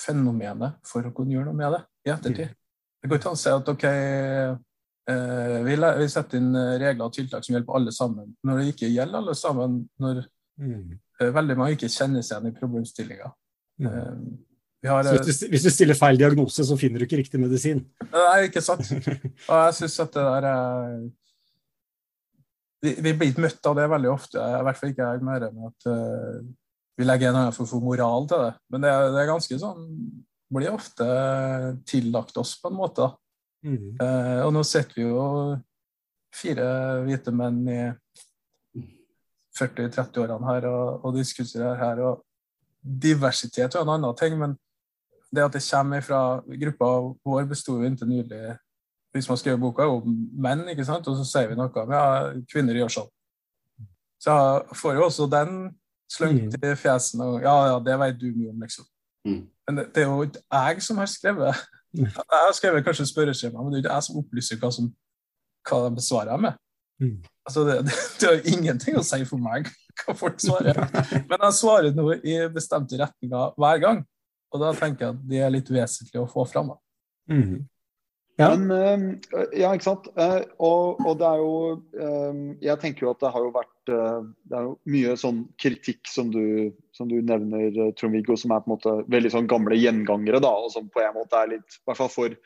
[0.00, 2.56] fenomenet for å kunne gjøre noe med det i ettertid.
[3.00, 7.06] Det går ikke an å si at OK, eh, vi, vi setter inn eh, regler
[7.06, 10.26] og tiltak som gjelder på alle sammen, når det ikke gjelder alle sammen, når
[10.60, 10.98] Mm.
[11.20, 13.30] eh, veldig mange ikke kjenner seg igjen i problemstillinga.
[13.80, 14.24] Mm.
[14.84, 17.82] Har, Så hvis du, hvis du stiller feil diagnose, så finner du ikke riktig medisin.
[18.12, 18.84] Nei, ikke sant.
[19.50, 20.98] Og jeg syns at det der er
[22.80, 24.40] vi, vi blir ikke møtt av det veldig ofte.
[24.40, 26.40] I hvert fall ikke jeg mer enn at uh,
[27.00, 28.52] vi legger en annen å for moral til det.
[28.72, 29.88] Men det, det er ganske sånn
[30.50, 31.04] Blir ofte
[31.86, 33.04] tillagt oss, på en måte.
[33.62, 33.92] Mm.
[34.00, 35.26] Uh, og nå sitter vi jo
[36.34, 36.64] fire
[37.04, 37.82] hvite menn i
[39.54, 42.02] 40-30-årene her og, og diskuterer her.
[42.02, 42.24] og
[42.82, 44.56] Diversitet er en annen ting, men
[45.30, 46.20] det at det kommer fra
[46.64, 46.90] Gruppa
[47.22, 48.56] vår besto jo inntil nylig
[49.14, 51.08] hvis man skrevet boka, jo menn, ikke sant?
[51.10, 52.04] og så sier vi noe om ja,
[52.50, 53.10] kvinner gjør sånn.
[54.20, 55.54] Så jeg får jo også den
[56.10, 58.86] slengt i fjesen og ja, ja, det vet du mye om, liksom.
[59.26, 59.42] Mm.
[59.68, 61.60] Men det, det er jo ikke jeg som har skrevet
[62.00, 64.90] Jeg har skrevet kanskje spørreskjema, men det er jo ikke jeg som opplyser hva, som,
[65.66, 66.58] hva de besvarer med.
[67.02, 67.16] Mm.
[67.48, 69.66] Altså, det, det, det har ingenting å si for meg
[70.04, 70.78] hva folk svarer.
[71.30, 74.02] Men jeg svarer noe i bestemte retninger hver gang.
[74.50, 76.72] Og da tenker jeg at det er litt vesentlig å få fram.
[76.72, 76.78] Da.
[77.34, 77.56] Mm.
[78.40, 78.50] Ja.
[78.56, 80.08] Men eh, Ja, ikke sant.
[80.16, 81.54] Eh, Og, og det er jo
[81.92, 85.42] eh, Jeg tenker jo at det har jo vært eh, Det er jo mye sånn
[85.60, 89.50] kritikk som du, som du nevner, eh, Trond-Viggo, som er på en måte veldig sånn
[89.50, 92.36] gamle gjengangere, da, og som på en måte er litt I hvert fall for,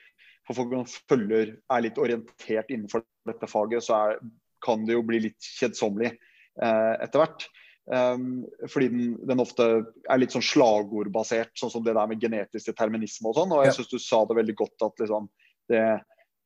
[0.49, 4.19] for folk som følger, er litt orientert innenfor dette faget, så er,
[4.65, 7.47] kan det jo bli litt kjedsommelig eh, etter hvert.
[7.85, 9.65] Um, fordi den, den ofte
[10.09, 13.53] er litt sånn slagordbasert, sånn som det der med genetisk determinisme og sånn.
[13.53, 15.29] Og jeg syns du sa det veldig godt at liksom
[15.71, 15.85] det,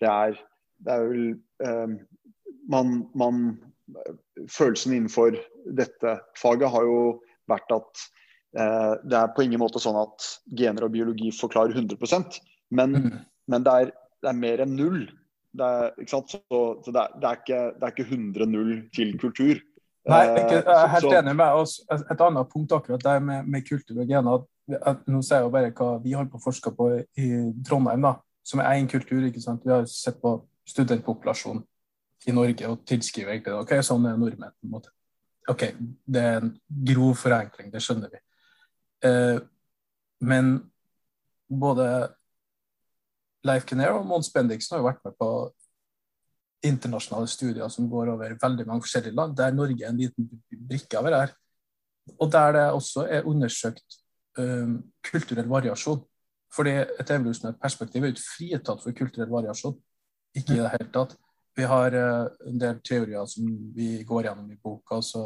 [0.03, 0.37] det, er,
[0.85, 1.25] det er vel
[1.65, 1.97] eh,
[2.71, 3.49] man, man
[4.53, 5.39] Følelsen innenfor
[5.79, 6.99] dette faget har jo
[7.49, 8.03] vært at
[8.61, 10.27] eh, det er på ingen måte sånn at
[10.61, 12.37] gener og biologi forklarer 100%
[12.71, 13.17] men, Mm.
[13.49, 13.91] men det, er,
[14.23, 15.01] det er mer enn null.
[15.57, 16.35] Det er, ikke sant?
[16.37, 19.63] Så, så det, er, det, er ikke, det er ikke 100-0 til kultur.
[20.09, 21.79] Nei, jeg er Eh, helt enig med oss.
[21.97, 24.47] Et annet punkt akkurat der med, med kultur og gener at,
[24.93, 27.29] at Nå sier jeg jo bare hva vi har på å forske på i, i
[27.65, 28.15] Trondheim, da,
[28.49, 29.25] som er en kultur.
[29.27, 29.65] ikke sant?
[29.65, 31.65] Vi har sett på studentpopulasjonen
[32.27, 33.61] i Norge og tilskriver egentlig det.
[33.61, 34.55] ok, sånn er nordmenn.
[34.57, 34.93] på en måte.
[35.49, 35.65] OK,
[36.05, 36.51] det er en
[36.91, 38.21] grov forenkling, det skjønner vi.
[39.09, 39.39] Eh,
[40.29, 40.57] men
[41.49, 41.87] både
[43.47, 45.31] Leif Kinnair og Mons Bendiksen har jo vært med på
[46.67, 50.29] internasjonale studier som går over veldig mange forskjellige land, der Norge er en liten
[50.69, 51.35] brikke over her.
[52.19, 54.01] Og der det også er undersøkt
[54.39, 56.03] um, kulturell variasjon.
[56.55, 59.77] Fordi et evolusjonært perspektiv er ikke fritatt for kulturell variasjon.
[60.37, 61.13] Ikke i det hele tatt.
[61.57, 65.01] Vi har uh, en del teorier som vi går gjennom i boka.
[65.03, 65.21] Så,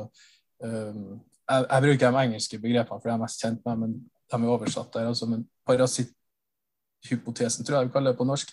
[0.64, 4.36] um, jeg, jeg bruker de engelske begrepene, for de er mest kjent med, men de
[4.38, 5.06] er oversatt der.
[5.12, 8.48] Altså, men parasitthypotesen, tror jeg vi kaller det på norsk.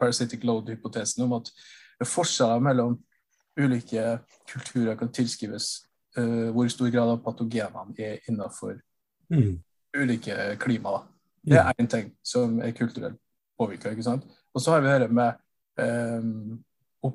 [0.00, 1.46] Parasitic load-hypotesen om at
[2.04, 2.98] forskjeller mellom
[3.56, 4.18] ulike
[4.50, 5.66] kulturer kan tilskrives
[6.18, 8.76] uh, hvor stor grad av patogenene er innenfor
[9.30, 9.62] Mm.
[9.96, 10.90] ulike klima.
[10.90, 11.15] Da.
[11.46, 13.18] Det er én ting som er kulturelt
[13.58, 13.92] påvirka.
[14.54, 15.38] Og så har vi dette med
[15.80, 17.10] eh,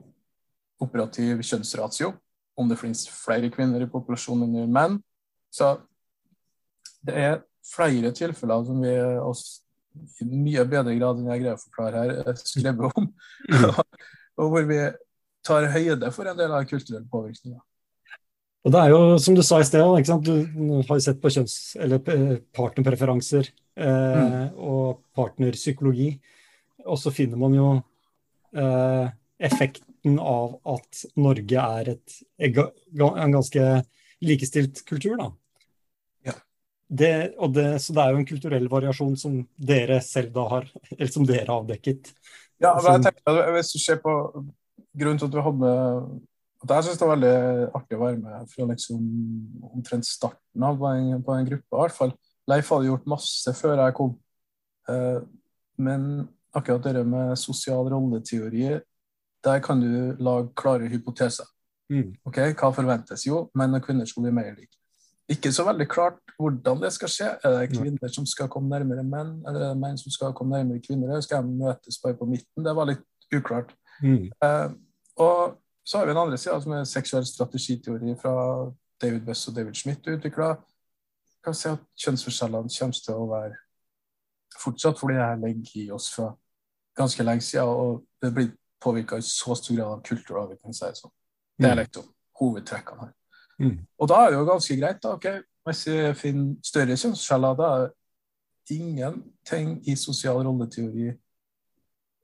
[0.81, 2.13] operativ kjønnsratio,
[2.57, 4.99] om det finnes flere kvinner i populasjonen enn menn.
[5.53, 5.75] Så
[7.05, 9.61] det er flere tilfeller som vi oss,
[10.21, 13.09] i mye bedre grad enn jeg greier å forklare her, skrevet om,
[14.39, 14.79] og hvor vi
[15.45, 17.59] tar høyde for en del av kulturelle påvirkninger.
[18.61, 20.33] Og det er jo, som du sa i sted, du
[20.85, 22.01] har jo sett på kjønns- eller
[22.53, 24.59] partnerpreferanser eh, mm.
[24.61, 26.11] og partnerpsykologi.
[26.85, 27.67] Og så finner man jo
[28.57, 33.67] eh, effekten av at Norge er et, en ganske
[34.21, 35.29] likestilt kultur, da.
[36.29, 36.37] Ja.
[36.87, 37.11] Det,
[37.55, 40.67] det, så det er jo en kulturell variasjon som dere selv da har,
[40.97, 42.13] eller som dere har avdekket.
[42.61, 44.13] Ja, men jeg tenker, Hvis du ser på
[44.93, 45.71] grunnen til at vi hadde
[46.61, 49.05] at Jeg syns det var veldig artig å være med fra liksom
[49.71, 51.65] omtrent starten av på en, på en gruppe.
[51.65, 52.11] i hvert fall.
[52.51, 54.13] Leif hadde gjort masse før jeg kom.
[54.89, 55.23] Uh,
[55.81, 58.79] men akkurat det med sosial rolleteori
[59.41, 61.47] der kan du lage klare hypoteser.
[61.89, 62.13] Mm.
[62.25, 63.25] Ok, Hva forventes?
[63.25, 64.77] Jo, menn og kvinner skal bli mer like.
[65.31, 67.29] Ikke så veldig klart hvordan det skal skje.
[67.43, 70.57] Er det kvinner som skal komme nærmere menn, eller er det menn som skal komme
[70.57, 71.21] nærmere kvinner?
[71.23, 72.65] Skal de møtes bare på midten?
[72.65, 73.73] Det var litt uklart.
[74.03, 74.29] Mm.
[74.43, 74.73] Uh,
[75.21, 78.33] og så har vi en andre sida, som er seksuell strategiteori fra
[79.01, 80.53] David Buss og David Schmidt utvikla.
[81.43, 83.55] Kan si at kjønnsforskjellene kommer til å være
[84.61, 86.31] fortsatt, fordi det her ligger i oss fra
[86.97, 87.67] ganske lenge siden.
[87.67, 88.51] Og det blir
[88.81, 90.49] påvirka i så stor grad av kultur.
[90.49, 91.13] vi kan si det sånn.
[91.57, 91.81] Det er mm.
[91.83, 93.15] liksom hovedtrekkene her.
[93.61, 93.79] Mm.
[94.01, 95.01] Og da er det jo ganske greit.
[95.03, 95.27] da, ok,
[95.65, 101.11] Hvis vi finner større kjønnsforskjeller, da er det ingenting i sosial rolleteori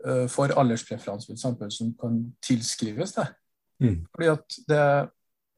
[0.05, 1.77] uh, for alderspreferanse f.eks.
[1.77, 3.27] som kan tilskrives det.
[3.83, 4.05] Mm.
[4.13, 5.09] Fordi at det,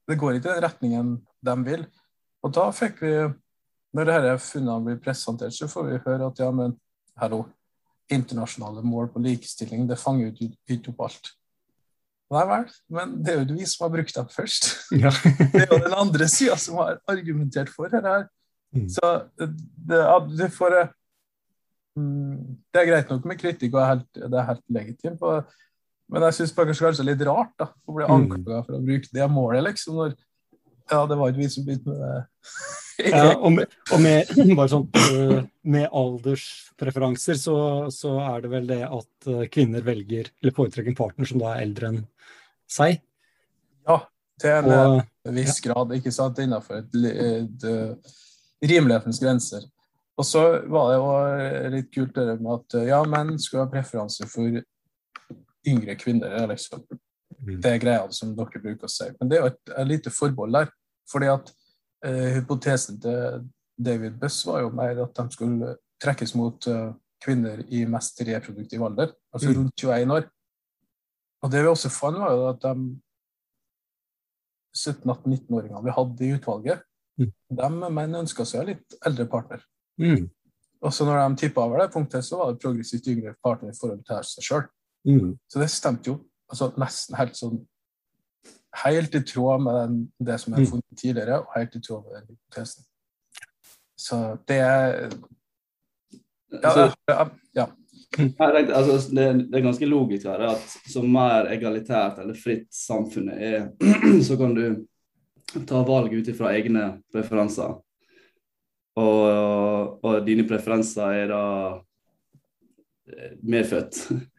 [0.08, 1.14] det, går ikke i den retningen
[1.46, 1.86] de vil.
[2.44, 3.14] Og da fikk vi,
[3.96, 6.76] når disse funnene blir presentert, så får vi høre at ja, men
[7.20, 7.44] hallo,
[8.10, 11.32] internasjonale mål på likestilling, det fanger jo ikke opp alt.
[12.30, 14.70] Nei vel, men det er jo vi som har brukt dem først.
[15.04, 15.14] Ja.
[15.54, 18.06] det er jo den andre sida som har argumentert for dette.
[18.06, 18.28] her.
[18.76, 18.86] Mm.
[18.94, 19.50] Så det,
[20.38, 20.76] det, får,
[21.98, 22.38] mm,
[22.70, 25.26] det er greit nok med kritikk, og helt, det er helt legitimt.
[26.10, 29.10] Men jeg syns kanskje det er litt rart da, å bli anklaga for å bruke
[29.14, 29.98] det målet, liksom.
[29.98, 30.16] når
[30.90, 32.22] ja, det var ikke vi som begynte med det.
[33.14, 37.58] ja, og med, og med, bare sånn, øh, med alderspreferanser så,
[37.94, 41.54] så, er det vel det at øh, kvinner velger eller foretrekker en partner som da
[41.54, 42.00] er eldre enn
[42.70, 43.02] seg.
[43.88, 44.02] Ja,
[44.42, 45.04] til en og,
[45.36, 48.16] viss grad, ikke sant, innenfor et, et, et, øh,
[48.66, 49.68] rimelighetens grenser.
[50.20, 54.28] Og så var det jo litt kult det med at ja, menn skulle ha preferanse
[54.28, 54.60] for
[55.70, 56.44] yngre kvinner.
[56.50, 56.84] liksom.
[57.40, 57.62] Mm.
[57.62, 59.08] Det er greia som dere bruker å si.
[59.20, 60.72] Men det er jo et, et lite forbehold der.
[61.12, 61.52] Fordi at
[62.06, 63.46] eh, hypotesen til
[63.80, 66.92] David Buss var jo mer at de skulle trekkes mot uh,
[67.24, 69.56] kvinner i mest reproduktiv alder, altså mm.
[69.58, 70.28] rundt 21 år.
[71.44, 72.74] Og det vi også fant, var jo at de
[74.78, 76.84] 17-18-19-åringene vi hadde i utvalget,
[77.20, 77.32] mm.
[77.60, 79.64] de menn ønska seg litt eldre partner.
[80.00, 80.28] Mm.
[80.80, 83.80] Og så når de tippa over det punktet, så var det progressivt yngre partner i
[83.80, 84.68] forhold til seg sjøl.
[85.08, 85.34] Mm.
[85.48, 86.20] Så det stemte jo
[86.50, 87.60] altså nesten helt sånn
[88.84, 90.70] Helt i tråd med den, det som er mm.
[90.70, 92.86] funnet tidligere, og helt i tråd med den hypotesen.
[94.00, 95.10] Så det er
[96.52, 96.58] Ja.
[96.64, 96.94] Altså,
[97.54, 97.66] ja.
[98.16, 103.38] Tenkte, altså, det, det, er ganske logisk her at så mer egalitært eller fritt samfunnet
[103.38, 103.68] er,
[104.28, 104.64] så kan du
[105.70, 107.78] ta valg ut ifra egne preferanser.
[109.00, 111.44] Og, og, dine preferanser er da
[113.14, 114.02] eh, medfødt.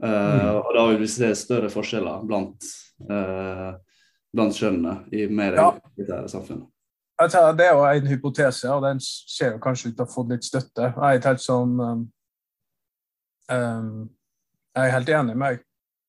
[0.00, 2.64] Uh, og da vil vi se større forskjeller blant,
[3.10, 3.74] uh,
[4.32, 5.66] blant kjønnene i mer ja.
[6.30, 6.62] samfunn.
[7.20, 10.30] Det er jo en hypotese, og den ser jo kanskje ut til å ha fått
[10.32, 10.88] litt støtte.
[10.88, 12.06] Jeg er helt sånn um,
[13.50, 15.66] Jeg er helt enig med deg,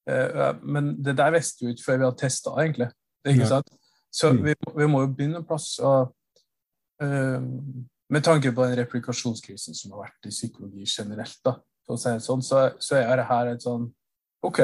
[0.07, 2.87] uh, men det der visste vi ikke før vi har testa, egentlig.
[3.27, 3.73] Ikke sant?
[4.11, 4.39] Så mm.
[4.45, 5.73] vi, vi, må jo begynne en plass.
[5.83, 6.15] Og,
[8.11, 11.55] med tanke på den replikasjonskrisen som har vært i psykologi generelt, da,
[11.85, 13.89] for å si det sånn, så, så er det her et sånn
[14.45, 14.61] OK,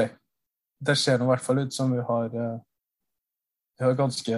[0.79, 2.57] det ser nå i hvert fall ut som vi har uh,
[3.77, 4.37] vi har ganske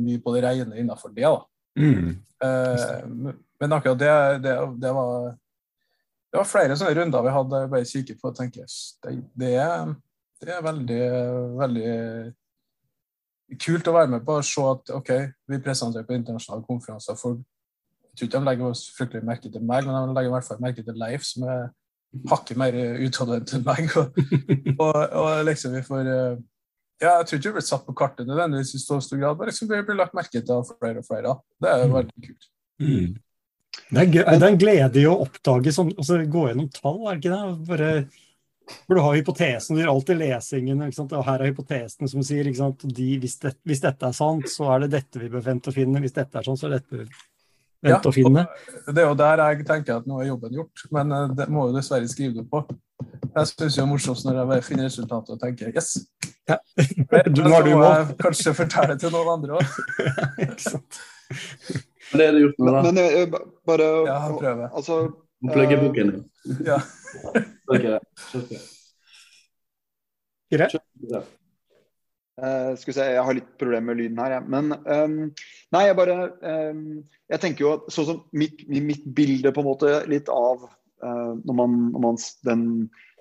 [0.00, 1.28] mye på det rene innafor det.
[1.28, 1.44] da.
[1.78, 2.08] Mm.
[2.44, 4.12] Eh, men akkurat det,
[4.42, 5.34] det, det, var
[6.32, 9.92] det var flere sånne runder vi hadde bare kikket på og tenker det, det, er,
[10.40, 11.04] det er veldig,
[11.60, 11.90] veldig
[13.60, 15.12] kult å være med på å se at OK,
[15.52, 17.18] vi presenterer på internasjonale konferanser.
[17.20, 17.36] for
[18.10, 20.48] jeg tror ikke de legger oss fryktelig merke til meg, men de legger i hvert
[20.48, 21.68] fall merke til Leif, som er
[22.30, 23.90] hakket mer utadvendt enn meg.
[23.96, 24.20] Og,
[24.76, 26.38] og, og, liksom vi får eh,
[27.00, 29.50] ja, Jeg tror ikke vi blir satt på kartet nødvendigvis i så stor grad, men
[29.50, 31.36] liksom vi blir lagt merke til av flere og flere.
[31.62, 32.48] Det er jo veldig kult.
[32.80, 33.12] Mm.
[33.90, 37.16] Det, er, det er en glede i å oppdage sånn, altså gå gjennom tall, er
[37.16, 37.54] det ikke det?
[37.70, 37.90] Bare
[38.86, 40.82] For du har hypotesen, du gjør alltid lesingen.
[40.82, 44.84] Og her er hypotesen som sier de, hvis, det, hvis, dette er sant, så er
[44.84, 46.02] det dette vi bør vente å finne.
[46.02, 47.06] Hvis dette er sånn, så er det dette
[47.80, 48.46] vi vente ja, å finne.
[48.86, 51.68] Det er jo der jeg tenker at nå er jobben gjort, men eh, det må
[51.68, 52.62] jo dessverre skrive det på.
[53.30, 55.94] Jeg syns det er morsomst når jeg finner resultatet og tenker yes.
[56.50, 56.58] Ja.
[57.30, 58.12] du, nå har du mål.
[58.20, 59.64] Kanskje fortelle det til noen andre òg.
[62.10, 62.80] Men det er det gjort med, da.
[62.82, 63.26] Men, men jeg.
[63.70, 64.70] bare Ja, prøve.
[64.74, 64.96] Altså,
[65.52, 66.24] Plugge boken din.
[66.66, 66.80] Ja.
[67.72, 67.98] okay.
[70.50, 70.74] Greit.
[72.40, 74.40] Uh, skal vi se, Jeg har litt problemer med lyden her, ja.
[74.40, 75.16] men um,
[75.74, 76.84] Nei, jeg bare um,
[77.28, 81.32] Jeg tenker jo at sånn som mitt, mitt, bilde på en måte litt av uh,
[81.36, 82.62] når, man, når man, den,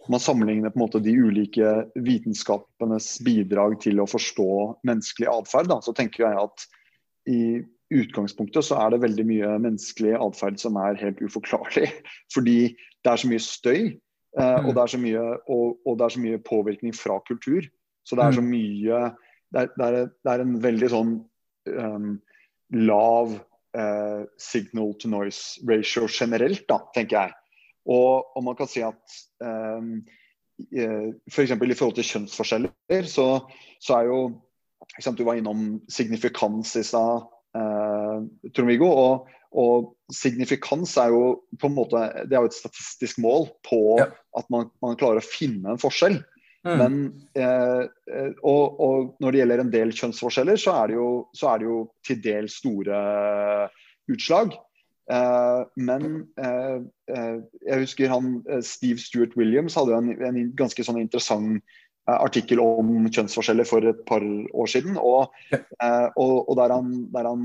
[0.07, 4.53] man, sammenligner på en måte de ulike vitenskapenes bidrag til å forstå
[4.87, 6.65] menneskelig atferd, så tenker jeg at
[7.29, 7.41] i
[7.99, 11.89] utgangspunktet så er det veldig mye menneskelig atferd som er helt uforklarlig.
[12.35, 13.81] Fordi det er så mye støy,
[14.39, 17.67] uh, og, det er så mye, og, og det er så mye påvirkning fra kultur.
[18.09, 18.49] Så det er så mm.
[18.49, 19.01] mye
[19.53, 21.13] Det er, det er, det er en veldig sånn
[21.69, 22.09] um,
[22.77, 23.31] lav
[23.77, 27.35] uh, signal to noise ratio generelt, da, tenker jeg.
[27.89, 29.95] Og, og man kan si at um,
[30.75, 31.55] uh, f.eks.
[31.55, 33.31] For i forhold til kjønnsforskjeller, så,
[33.81, 34.21] så er jo
[35.15, 38.21] Du var innom signifikans i stad, uh,
[38.53, 38.89] Trond-Viggo.
[38.89, 41.23] Og, og, signifikans er jo
[41.61, 44.09] på en måte Det er jo et statistisk mål på ja.
[44.37, 46.21] at man, man, klarer å finne en forskjell.
[46.67, 46.77] Mm.
[46.79, 46.95] Men,
[47.39, 51.11] eh, eh, og, og, når det gjelder en del kjønnsforskjeller, så er det jo,
[51.47, 53.03] er det jo til dels store
[54.11, 54.57] utslag.
[55.09, 56.79] Eh, men eh,
[57.09, 61.63] eh jeg husker han eh, Steve Stuart Williams hadde en, en ganske sånn interessant
[62.09, 64.95] artikkel om kjønnsforskjeller for et par år siden.
[64.97, 65.29] Og,
[66.17, 67.43] og, og der, han, der, han,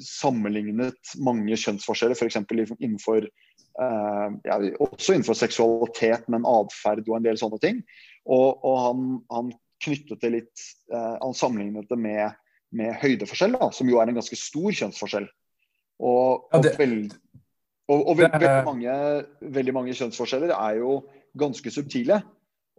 [0.00, 2.38] sammenlignet mange kjønnsforskjeller, f.eks.
[2.78, 3.26] innenfor
[4.46, 7.82] ja, også innenfor seksualitet, men atferd og en del sånne ting.
[8.30, 9.52] Og, og han, han,
[9.82, 10.60] knyttet det litt
[10.94, 12.36] eh, Han sammenlignet det med,
[12.70, 15.26] med høydeforskjell, da, som jo er en ganske stor kjønnsforskjell.
[16.02, 17.16] Og, og, veld,
[17.90, 18.94] og veld, veldig, mange,
[19.56, 21.00] veldig, mange, kjønnsforskjeller er jo
[21.38, 22.20] ganske subtile.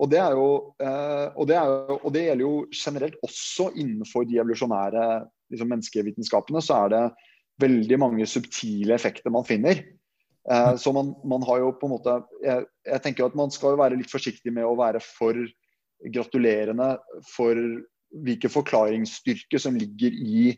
[0.02, 0.48] Og det, jo,
[0.82, 5.04] eh, og, det jo, og det, gjelder jo generelt også innenfor de evolusjonære
[5.54, 6.64] liksom, menneskevitenskapene.
[6.66, 7.04] Så er det
[7.62, 9.84] veldig mange subtile effekter man finner.
[10.52, 13.78] Uh, så man, man, har jo på en måte jeg, jeg, tenker at man skal
[13.80, 15.38] være litt forsiktig med å være for
[16.12, 16.98] gratulerende
[17.30, 17.56] for
[18.24, 20.50] hvilken forklaringsstyrke som ligger i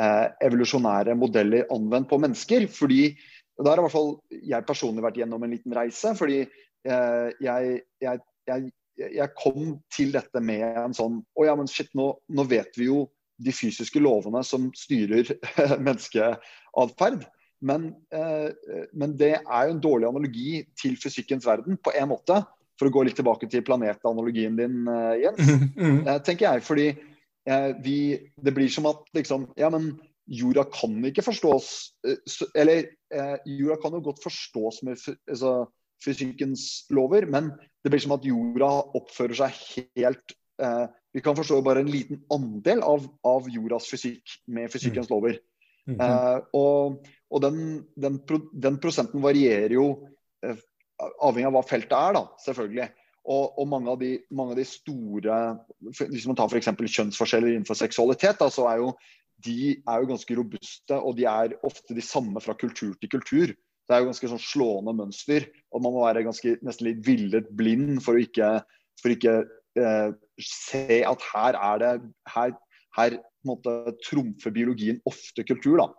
[0.00, 2.64] uh, evolusjonære modeller anvendt på mennesker.
[2.72, 3.10] fordi
[3.56, 6.14] der har i hvert fall jeg personlig vært gjennom en liten reise.
[6.16, 6.42] fordi
[6.88, 12.14] uh, jeg, jeg, jeg, kom til dette med en sånn Å ja, men shit, nå,
[12.28, 13.06] nå vet vi jo
[13.36, 15.28] de fysiske lovene som styrer
[15.86, 17.26] menneskeatferd.
[17.64, 18.50] Men, eh,
[18.92, 22.42] men, det er jo en dårlig analogi til fysikkens verden, på en måte.
[22.76, 25.52] For å gå litt tilbake til planetanalogien din, eh, Jens.
[25.76, 26.06] Mm.
[26.08, 27.96] Eh, tenker jeg, fordi eh, vi,
[28.42, 31.66] Det blir som at liksom Ja, men jorda kan ikke forstås
[32.08, 32.16] eh,
[32.56, 34.96] Eller eh, jorda kan jo godt forstås med
[35.28, 35.66] altså,
[36.04, 37.52] fysikkens lover, men
[37.84, 39.60] det blir som at jorda oppfører seg
[39.96, 40.34] helt
[41.12, 45.12] Vi kan forstå bare en liten andel av, av jordas fysikk med fysikkens mm.
[45.14, 45.38] lover.
[45.86, 46.44] Mm -hmm.
[46.52, 47.58] og og den,
[47.98, 48.20] den,
[48.52, 49.88] den prosenten varierer jo
[50.46, 50.58] eh,
[51.24, 52.88] avhengig av hva feltet er, da, selvfølgelig.
[53.26, 55.36] Og, og mange, av de, mange, av de, store
[55.98, 56.68] Hvis man tar f.eks.
[56.70, 58.92] kjønnsforskjeller innenfor seksualitet, da, så er jo
[59.44, 63.50] de er jo ganske robuste, og de er ofte de samme fra kultur til kultur.
[63.52, 67.50] Det er jo ganske sånn slående mønster, og man må være ganske, nesten litt villet
[67.58, 68.48] blind for å ikke,
[69.02, 69.34] for ikke
[69.76, 70.08] eh,
[70.40, 71.92] se at her er det
[72.32, 72.56] Her,
[72.96, 73.18] her
[74.08, 75.84] trumfer biologien ofte kultur.
[75.84, 75.90] da.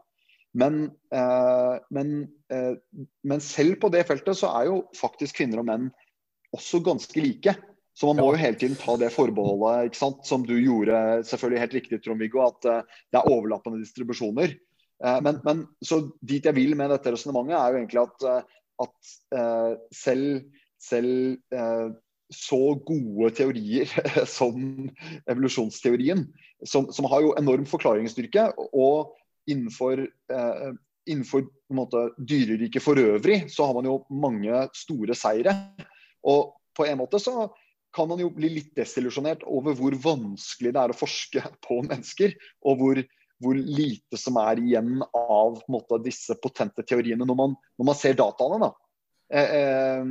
[0.58, 2.76] Men, eh, men, eh,
[3.24, 5.90] men, selv på det feltet så er jo faktisk kvinner og menn
[6.56, 7.54] også ganske like.
[7.98, 10.26] Så man må jo hele tiden ta det forbeholdet, ikke sant?
[10.26, 14.56] som du gjorde selvfølgelig helt riktig, Trond-Viggo, at eh, det er overlappende distribusjoner.
[14.98, 18.88] Uh, men, men, så dit jeg vil med dette resonnementet, er jo egentlig at, uh,
[18.88, 20.40] at selv,
[20.82, 21.38] selv
[22.34, 23.94] så gode teorier
[24.38, 24.58] som
[25.30, 26.26] evolusjonsteorien,
[26.66, 29.14] som, som, har jo enorm forklaringsstyrke, og
[29.48, 30.72] innenfor, eh,
[31.08, 31.48] innenfor
[32.18, 35.54] dyreriket for øvrig, så har man jo mange store seire.
[36.28, 37.48] Og på en måte så
[37.96, 42.36] kan man jo bli litt desillusjonert over hvor vanskelig det er å forske på mennesker.
[42.68, 43.04] Og hvor,
[43.44, 48.20] hvor lite som er igjen av måte, disse potente teoriene når man, når man ser
[48.20, 48.68] dataene.
[48.68, 48.74] da.
[49.28, 50.04] Eh, eh,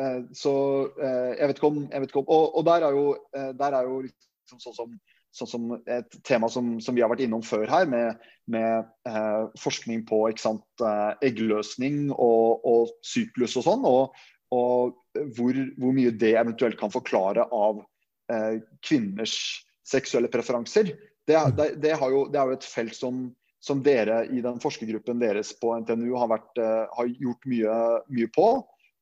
[0.00, 0.52] eh så
[0.96, 3.02] eh, jeg vet ikke om, vet ikke om og, og, der er jo,
[3.36, 4.94] eh, der er jo liksom sånn som
[5.32, 8.20] sånn som et tema som, som, vi har vært innom før her, med,
[8.52, 13.86] med eh, forskning på sant, eh, eggløsning og, og, syklus og sånn.
[13.88, 17.80] Og, og hvor, hvor, mye det eventuelt kan forklare av
[18.32, 19.36] eh, kvinners
[19.88, 20.92] seksuelle preferanser,
[21.26, 23.24] det, det, det, jo, det, er jo et felt som,
[23.62, 27.78] som, dere i den forskergruppen deres på NTNU har, vært, eh, har gjort mye,
[28.12, 28.50] mye, på.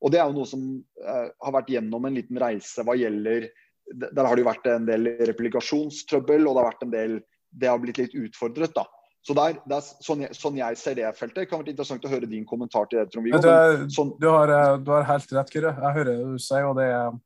[0.01, 3.49] Og det er jo noe som eh, har vært gjennom en liten reise hva gjelder
[3.91, 7.21] Der har det jo vært en del replikasjonstrøbbel, og det har vært en del
[7.51, 8.85] Det har blitt litt utfordret, da.
[9.27, 11.43] Så der, er sånn jeg, sånn jeg, ser det feltet.
[11.43, 13.41] Det kan være interessant å høre din kommentar til det, Trond-Viggo.
[13.93, 14.15] Sånn...
[14.23, 15.75] Du, har, eh, du, har, helt rett, Kyrre.
[15.77, 17.19] Jeg hører det du sier, og det er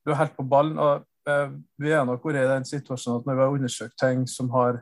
[0.00, 0.78] Du er helt på ballen.
[0.80, 4.24] og uh, Vi er nok vært i den situasjonen at når vi har undersøkt ting
[4.30, 4.80] som har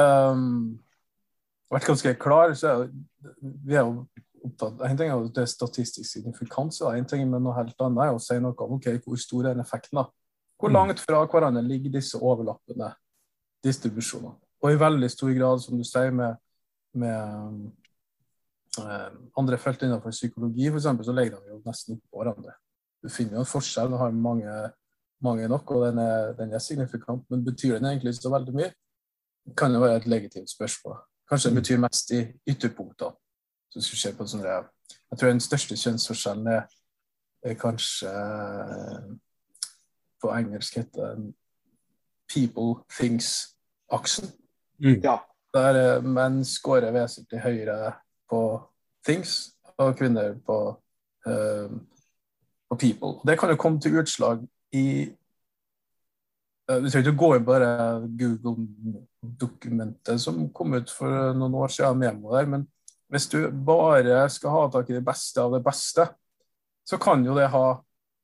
[0.00, 0.78] um,
[1.74, 2.88] vært ganske klar, så er
[3.66, 4.06] vi er jo
[4.46, 8.16] opptatt En ting er jo det statistisk signifikans en ting men noe helt annet er
[8.16, 10.00] å si noe om okay, hvor stor er effekten.
[10.00, 10.06] da.
[10.60, 10.76] Hvor mm.
[10.78, 12.92] langt fra hverandre ligger disse overlappende
[13.64, 14.36] distribusjonene?
[14.64, 16.38] Og i veldig stor grad, som du sier, med,
[16.96, 17.18] med
[18.80, 22.56] um, andre felt innenfor psykologi f.eks., så legger de jo nesten oppå hverandre.
[23.04, 24.54] Du finner jo en forskjell, du har mange,
[25.22, 27.26] mange nok, og den er, den er, signifikant.
[27.30, 28.72] Men betyr den egentlig så veldig mye?
[29.46, 30.98] Det kan jo være et legitimt spørsmål.
[31.30, 33.14] Kanskje den betyr mest i ytterpunktene.
[33.70, 34.64] Så hvis du ser på sånne,
[35.10, 36.62] Jeg tror den største kjønnsforskjellen er,
[37.44, 38.10] er kanskje
[40.22, 41.34] På engelsk heter den
[42.28, 44.26] 'people things'-aksen.
[44.78, 45.00] Mm.
[45.04, 45.16] Ja.
[45.54, 47.92] Der menn scorer vesentlig høyere
[48.30, 48.62] på
[49.04, 50.82] things, og kvinner på,
[51.26, 51.70] uh,
[52.70, 53.30] på people.
[53.30, 55.12] Det kan jo komme til utslag i
[56.68, 57.52] Du trenger ikke gå inn på
[58.18, 62.66] Google-dokumentet som kom ut for noen år siden, Memo der, men
[63.12, 66.08] hvis du bare skal ha tak i det beste av det beste,
[66.86, 67.80] så kan jo det ha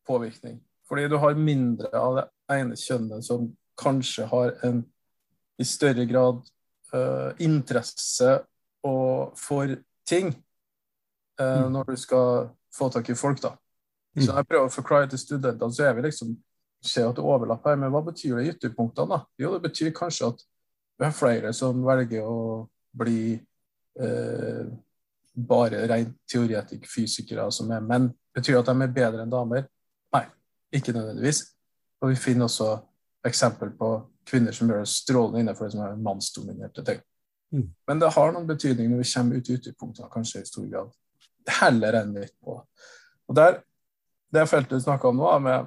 [0.07, 0.61] påvirkning.
[0.89, 4.83] Fordi du har mindre av det ene kjønnet som kanskje har en
[5.61, 6.41] i større grad
[6.95, 8.39] uh, interesse
[8.87, 9.71] og for
[10.09, 10.33] ting
[11.41, 13.43] uh, når du skal få tak i folk.
[13.43, 13.55] da.
[14.19, 16.35] Så når jeg prøver å forklare til studentene, så er vi liksom
[16.83, 19.15] ser at det overlapper her, men hva betyr det i ytterpunktene?
[19.15, 19.23] da?
[19.39, 20.43] Jo, det betyr kanskje at
[20.99, 22.67] vi har flere som velger å
[22.99, 23.39] bli
[24.01, 24.65] eh,
[25.33, 28.11] bare rent teoretikk-fysikere som er menn.
[28.35, 29.67] Betyr at de er bedre enn damer?
[30.15, 30.25] Nei,
[30.73, 31.45] ikke nødvendigvis.
[32.03, 32.75] Og vi finner også
[33.27, 33.95] eksempel på
[34.29, 37.01] kvinner som gjør det strålende innenfor det som er mannsdominerte ting.
[37.53, 37.69] Mm.
[37.89, 40.91] Men det har noen betydning når vi kommer ut i ytterpunktene, kanskje i stor grad.
[41.61, 42.53] Heller enn litt på.
[43.29, 43.53] Og der,
[44.33, 45.67] Det feltet du snakka om nå, med,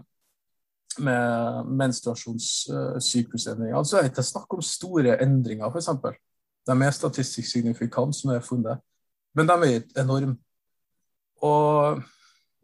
[1.05, 5.89] med menstruasjonssyklusendringer, altså er det ikke snakk om store endringer, f.eks.
[6.65, 8.81] De er statistisk signifikante, som er funnet,
[9.35, 10.37] men de er enorme.
[11.43, 12.01] Og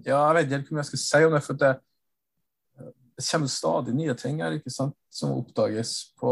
[0.05, 1.75] ja, jeg vet ikke mye jeg skal si om det, for det,
[3.21, 6.31] kommer stadig nye ting her ikke sant, som oppdages på,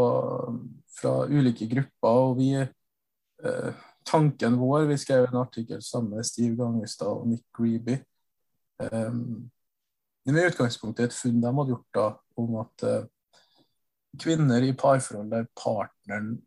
[0.98, 2.08] fra ulike grupper.
[2.08, 7.44] og vi eh, Tanken vår Vi skrev en artikkel sammen med Steve Gangestad og Nick
[7.54, 8.00] Greeby.
[8.80, 9.50] Um,
[10.24, 12.06] med utgangspunkt i et funn de hadde gjort da,
[12.40, 13.04] om at uh,
[14.18, 16.38] kvinner i parforhold der partneren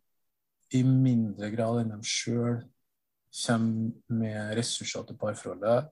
[0.73, 2.61] i mindre grad enn dem sjøl
[3.33, 5.89] kommer med ressurser til parforholdet,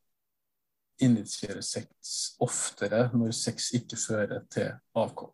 [1.01, 5.31] initierer sex oftere når sex ikke fører til avkom.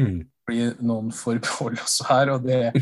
[0.00, 0.20] Mm.
[0.46, 2.76] blir noen forbehold også her, og det er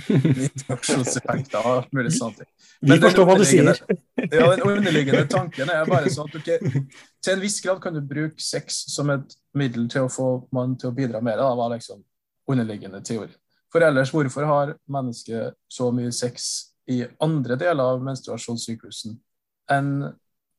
[0.47, 2.39] interaksjonseffekter og alt mulig sånt.
[2.81, 3.81] Men Vi forstår hva du sier.
[4.23, 6.85] ja, Den underliggende tanken er bare sånn at okay,
[7.25, 10.79] til en viss grad kan du bruke sex som et middel til å få mann
[10.79, 11.41] til å bidra mer.
[11.41, 12.05] Det var liksom
[12.49, 13.35] underliggende teori.
[13.73, 19.19] For ellers, hvorfor har mennesket så mye sex i andre deler av menstruasjonssyklusen
[19.73, 19.91] enn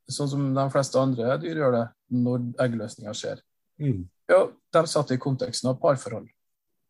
[0.10, 1.86] sånn som de fleste andre dyr gjør det
[2.18, 3.42] når eggløsninga skjer.
[3.82, 4.04] Mm.
[4.30, 6.28] Ja, De satt i konteksten av parforhold,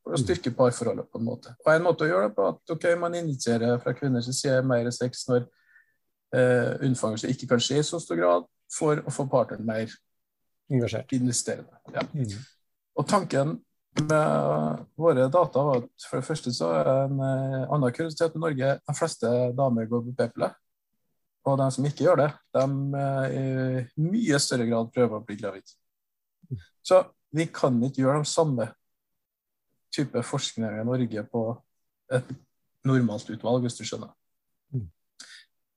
[0.04, 0.24] for å mm.
[0.24, 1.54] styrke parforholdet på en måte.
[1.64, 4.90] Og En måte å gjøre det på at ok, man initierer fra kvinners side mer
[4.96, 5.46] sex når
[6.36, 9.94] eh, unnfangelse ikke kan skje i så stor grad, for å få partneren mer
[10.70, 11.16] Engasjert.
[11.18, 11.80] investerende.
[11.96, 12.04] Ja.
[12.14, 12.36] Mm.
[13.00, 13.56] Og tanken
[14.06, 18.42] med våre data var at for det første så er en eh, annen kuriositet i
[18.42, 20.50] Norge de fleste damer går på p-pille.
[21.48, 22.66] Og de som ikke gjør det, de
[23.00, 25.74] eh, i mye større grad prøver å bli gravid.
[26.86, 27.04] Så
[27.36, 28.70] vi kan ikke gjøre de samme
[29.94, 31.44] type forskninger i Norge på
[32.14, 32.32] et
[32.88, 34.14] normalt utvalg, hvis du skjønner.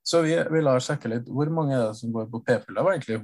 [0.03, 2.83] Så vi ville sjekke litt hvor mange er det som går på p-piller.
[2.83, 3.21] var egentlig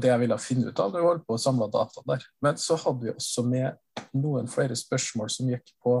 [0.00, 2.26] det jeg ville finne ut av når vi holdt på å samle data der.
[2.44, 5.98] Men så hadde vi også med noen flere spørsmål som gikk på,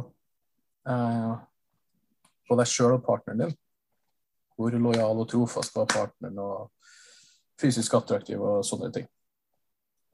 [0.88, 1.32] eh,
[2.46, 3.56] på deg sjøl og partneren din
[4.56, 6.70] hvor lojal og trofast var partneren, og
[7.60, 9.04] fysisk attraktiv og sånne ting.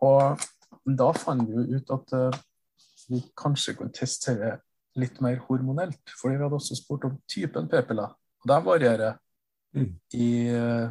[0.02, 0.42] Og
[0.82, 2.40] da fant vi jo ut at eh,
[3.12, 4.56] vi kanskje kunne testere
[4.98, 8.16] litt mer hormonelt, fordi vi hadde også spurt om typen p-piller.
[8.42, 9.20] Og de varierer
[9.76, 9.92] mm.
[10.18, 10.90] i uh,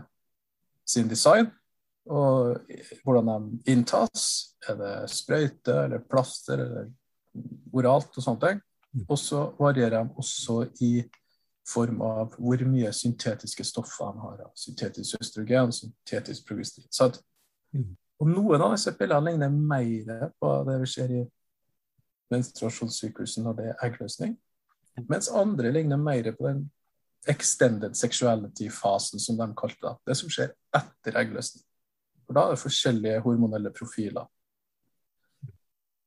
[0.87, 1.49] sin design
[2.11, 2.57] og
[3.05, 4.55] hvordan de inntas.
[4.69, 6.89] Er det sprøyte eller plaster eller
[7.73, 8.61] oralt og sånne ting.
[8.91, 9.05] Mm.
[9.07, 10.93] Og så varierer de også i
[11.67, 14.43] form av hvor mye syntetiske stoffer de har.
[14.57, 16.89] Syntetisk østrogen, syntetisk progesterin.
[16.91, 17.21] Så at,
[17.75, 17.93] mm.
[18.19, 21.23] og noen av disse pillene ligner mer på det vi ser i
[22.31, 24.37] menstruasjonssyklusen når det er eggløsning,
[25.09, 26.61] mens andre ligner mer på den
[27.29, 29.95] extended sexuality-fasen, som de kalte det.
[30.09, 31.63] Det som skjer etter eggløsning.
[32.25, 34.25] For da er det forskjellige hormonelle profiler.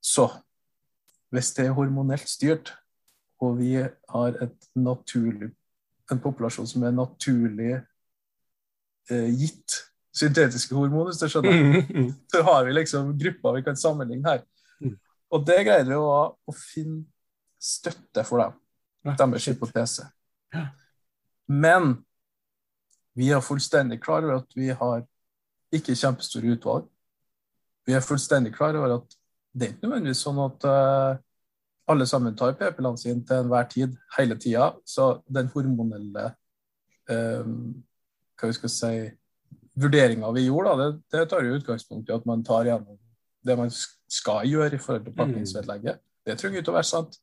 [0.04, 0.28] Så
[1.34, 2.74] hvis det er hormonelt styrt,
[3.42, 4.36] og vi har
[4.74, 5.50] naturlig,
[6.12, 7.72] en populasjon som er naturlig
[9.10, 9.78] eh, gitt
[10.14, 14.44] syntetiske hormoner, så, mm, så har vi liksom grupper vi kan sammenligne her.
[14.80, 14.98] Mm.
[15.32, 17.04] Og det greide vi å, å finne
[17.58, 18.58] støtte for dem,
[19.16, 20.10] deres hypotese.
[21.50, 21.96] Men
[23.14, 25.04] vi er fullstendig klar over at vi har
[25.74, 26.88] ikke kjempestore utvalg.
[27.86, 29.16] Vi er fullstendig klar over at
[29.54, 31.18] det er ikke nødvendigvis sånn at uh,
[31.90, 34.72] alle sammen tar p-pillene sine til enhver tid, hele tida.
[34.88, 36.30] Så den hormonelle
[37.10, 37.74] um,
[38.40, 38.94] hva vi skal si,
[39.78, 42.98] vurderinga vi gjorde, da, det, det tar jo utgangspunkt i at man tar gjennom
[43.44, 46.00] det man skal gjøre i forhold til pakningsvedlegget.
[46.24, 47.18] Det trenger ikke å være sant.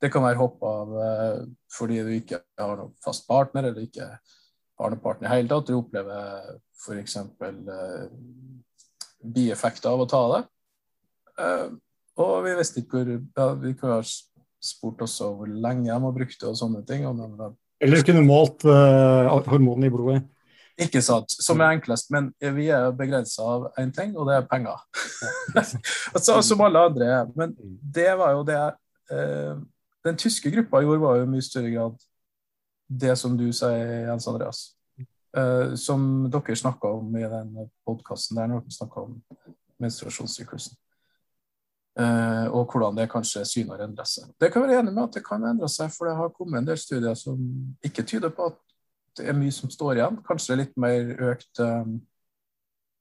[0.00, 1.42] Det kan være hopp av uh,
[1.72, 4.06] fordi du ikke har noen fast partner, eller ikke
[4.80, 5.68] har noen partner i hele tatt.
[5.68, 7.18] Du opplever f.eks.
[7.20, 8.08] Uh,
[9.20, 10.42] bieffekter av å ta det.
[11.40, 11.68] Uh,
[12.20, 14.04] og vi visste ikke hvor ja, Vi kunne ha
[14.60, 17.06] spurt også hvor lenge de har brukt det og sånne ting.
[17.08, 20.22] Og Eller kunne målt uh, hormonene i blodet.
[20.80, 21.32] Ikke sant.
[21.44, 22.08] Som er enklest.
[22.12, 24.80] Men vi er begrensa av én ting, og det er penger.
[25.56, 27.28] altså, som alle andre er.
[27.36, 27.52] Men
[27.96, 28.60] det var jo det
[29.12, 29.60] uh,
[30.04, 31.96] Den tyske gruppa i år var jo i mye større grad
[32.90, 34.60] det som du sier, Jens Andreas.
[35.36, 37.52] Uh, som dere snakka om i den
[37.86, 39.18] podkasten der når dere snakka om
[39.78, 40.74] menstruasjonssyklusen.
[42.00, 44.30] Uh, og hvordan det kanskje syner å endre seg.
[44.40, 46.70] Det kan være enig med at det kan endre seg, for det har kommet en
[46.70, 47.38] del studier som
[47.86, 48.58] ikke tyder på at
[49.18, 50.20] det er mye som står igjen.
[50.26, 51.98] Kanskje litt mer økt um,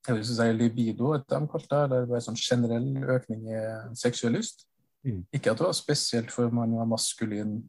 [0.08, 1.84] jeg vil si libido, de kalte det.
[1.84, 3.60] eller bare sånn generell økning i
[4.00, 4.69] seksuell lyst.
[5.06, 5.24] Mm.
[5.34, 7.62] Ikke at det var spesielt for man var maskulin,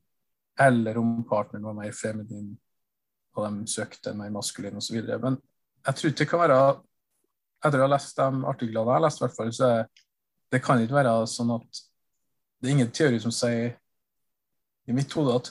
[0.60, 2.50] eller om partneren var mer feminin
[3.38, 4.98] og de søkte mer maskulin osv.
[5.22, 5.38] Men
[5.86, 6.62] jeg tror ikke det kan være
[7.60, 9.80] Etter å ha lest de artiklene jeg har lest, hvert fall, så er
[10.50, 11.80] det kan ikke være sånn at
[12.60, 13.74] Det er ingen teori som sier
[14.88, 15.50] i mitt hode at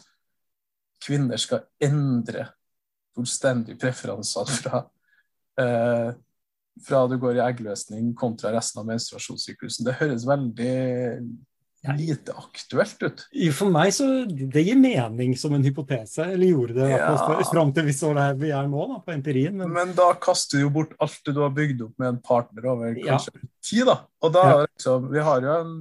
[1.06, 2.48] kvinner skal endre
[3.18, 4.82] fullstendig preferanser fra,
[5.62, 6.10] eh,
[6.86, 9.88] fra du går i eggløsning kontra resten av menstruasjonssyklusen.
[9.88, 10.76] Det høres veldig
[11.88, 13.22] lite aktuelt ut.
[13.56, 17.14] For meg så det gir mening som en hypotese, eller gjorde det ja.
[17.48, 19.56] fram til vi står der vi er nå, da, på empirien.
[19.58, 19.72] Men...
[19.76, 19.94] men...
[19.98, 23.00] da kaster du jo bort alt det du har bygd opp med en partner over
[23.00, 23.52] kanskje ja.
[23.70, 23.98] tid, da.
[24.26, 24.60] Og da ja.
[24.68, 25.78] liksom, Vi har jo en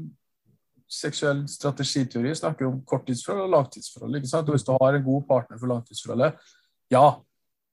[0.88, 4.16] seksuell strategiteori, snakker om korttidsforhold og langtidsforhold.
[4.16, 4.49] ikke sant?
[4.49, 6.55] Og hvis du har en god partner for langtidsforholdet,
[6.94, 7.07] ja,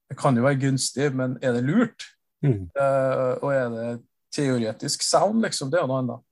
[0.09, 2.09] det kan jo være gunstig, men er det lurt?
[2.43, 2.67] Mm.
[2.75, 3.89] Uh, og er det
[4.35, 5.71] teoretisk sound, liksom?
[5.71, 6.25] Det er noe annet.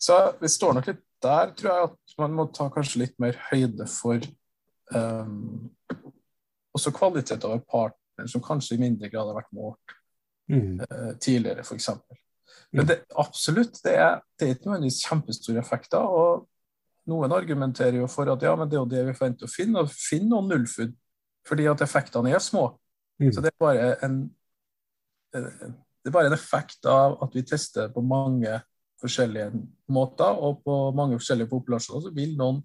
[0.00, 3.36] Så vi står nok litt der tror jeg at man må ta kanskje litt mer
[3.50, 4.22] høyde for
[4.94, 5.70] um,
[6.74, 9.94] også kvalitet av en partner som kanskje i mindre grad har vært målt
[10.52, 10.82] mm.
[10.84, 11.90] uh, tidligere, f.eks.
[12.74, 12.88] Men mm.
[12.90, 16.02] det, absolutt, det er, det er ikke nødvendigvis kjempestore effekter.
[16.04, 16.48] og
[17.10, 19.84] Noen argumenterer jo for at ja, men det er jo det vi forventer å finne,
[19.84, 20.94] å finne noen nullfood,
[21.44, 22.70] Fordi at effektene er små.
[23.20, 23.32] Mm.
[23.32, 24.14] Så det er bare en
[25.36, 25.66] eh,
[26.04, 28.58] det er bare en effekt av at vi tester på mange
[29.02, 29.50] forskjellige
[29.92, 32.62] måter, og på mange forskjellige populasjoner så vil noen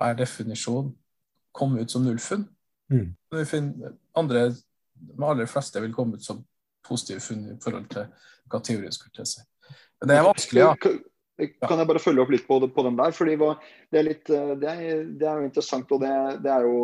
[0.00, 0.90] per definisjon
[1.56, 2.46] komme ut som nullfunn.
[2.90, 3.14] Mm.
[4.18, 6.42] Andre, de aller fleste vil komme ut som
[6.86, 8.08] positive funn i forhold til
[8.50, 9.42] hva teorien skulle tilsi.
[10.00, 10.74] Men det er vanskelig, ja.
[11.64, 13.14] Kan jeg bare følge opp litt på, på den der?
[13.16, 15.92] fordi det er, litt, det er, det er jo interessant.
[15.92, 16.12] og det,
[16.44, 16.74] det er jo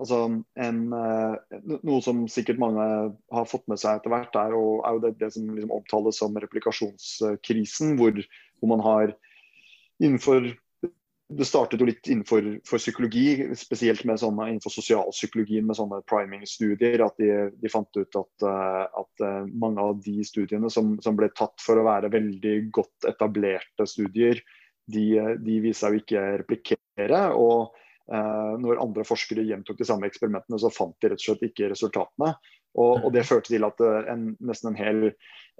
[0.00, 0.18] altså
[0.54, 2.86] en, eh, Noe som sikkert mange
[3.32, 6.20] har fått med seg etter hvert, er, og, er jo det, det som liksom omtales
[6.22, 8.18] som replikasjonskrisen, hvor,
[8.60, 9.16] hvor, man har
[10.02, 10.52] innenfor
[11.32, 17.00] det startet jo litt innenfor psykologi, spesielt med sånne, innenfor sosialpsykologien med sånne priming-studier.
[17.06, 21.16] At de, de, fant ut at, eh, at, eh, mange av de studiene som, som,
[21.16, 24.42] ble tatt for å være veldig godt etablerte studier,
[24.92, 25.06] de,
[25.40, 27.22] de viser seg å ikke replikere.
[27.32, 27.72] og
[28.10, 32.32] når andre forskere gjentok de samme eksperimentene, så fant de rett og slett ikke resultatene.
[32.78, 35.10] Og, og det førte til at eh, en, nesten en hel,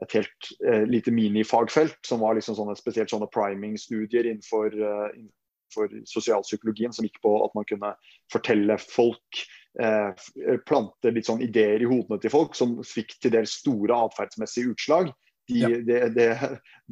[0.03, 5.93] et helt eh, lite minifagfelt, som var liksom sånne, spesielt sånne priming-studier innenfor, uh, innenfor
[6.09, 7.93] sosialpsykologien, som gikk på at man kunne
[8.33, 9.43] fortelle folk
[9.81, 10.25] eh,
[10.69, 15.13] plante litt sånn ideer i hodene til folk som fikk til dels store atferdsmessige utslag,
[15.53, 15.69] De, ja.
[15.87, 16.29] det, det,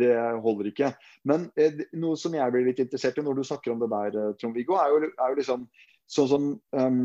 [0.01, 0.13] det,
[0.45, 0.93] holder ikke.
[1.29, 4.21] Men eh, noe som jeg blir litt interessert i når du snakker om det der,
[4.21, 5.67] eh, Trond-Viggo, er, er, jo liksom
[6.11, 7.03] sånn som um,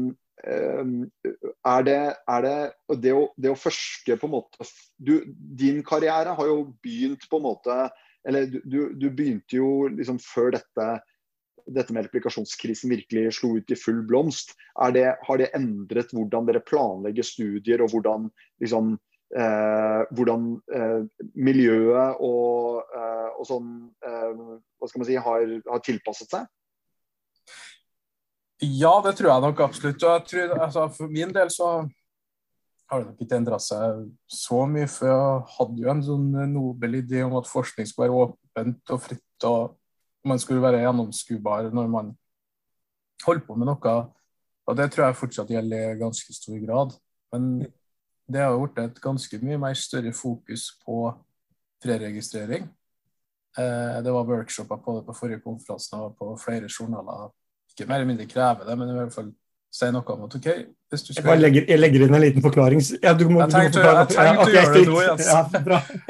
[0.49, 1.99] um, er, det,
[2.35, 2.55] er det,
[3.03, 7.37] det, å, det å forske på en måte du, Din karriere har jo begynt på
[7.37, 7.75] en måte
[8.25, 10.87] Eller du, du begynte jo liksom før dette
[11.65, 14.53] dette med replikasjonskrisen virkelig slo ut i full blomst.
[14.93, 18.29] Det, har det endret hvordan dere planlegger studier, og hvordan,
[18.61, 18.95] liksom,
[19.35, 20.47] eh, hvordan
[20.79, 21.01] eh,
[21.35, 23.69] miljøet og, eh, og sånn
[24.05, 24.31] eh,
[24.79, 26.47] hva skal man si, har, har, tilpasset seg?
[28.63, 30.03] Ja, det tror jeg nok absolutt.
[30.03, 31.71] Og jeg tror, altså, for min del så
[32.89, 34.87] har det nok ikke endra seg så mye.
[34.89, 39.03] For jeg hadde jo en sånn nobel idé om at forskning skulle være åpent og
[39.03, 39.47] fritt.
[39.49, 39.75] og
[40.25, 42.11] man skulle være gjennomskubar når man
[43.25, 43.95] holder på med noe.
[44.65, 46.95] Og det tror jeg fortsatt gjelder i ganske stor grad.
[47.33, 47.67] Men
[48.27, 50.99] det har blitt et ganske mye mer større fokus på
[51.83, 52.67] preregistrering.
[53.57, 57.29] Eh, det var workshoper på det på forrige konferanse og på flere journaler.
[57.71, 59.29] Ikke mer eller mindre kreve det, men i hvert fall
[59.75, 60.47] si noe om at OK
[60.91, 61.27] hvis du skal...
[61.27, 62.81] Jeg, legger, jeg legger, inn en liten forklaring.
[63.03, 64.99] Ja, du må, jeg tenkte, du må jeg tenkte ja, okay, å gjøre det nå.
[65.03, 65.27] Yes.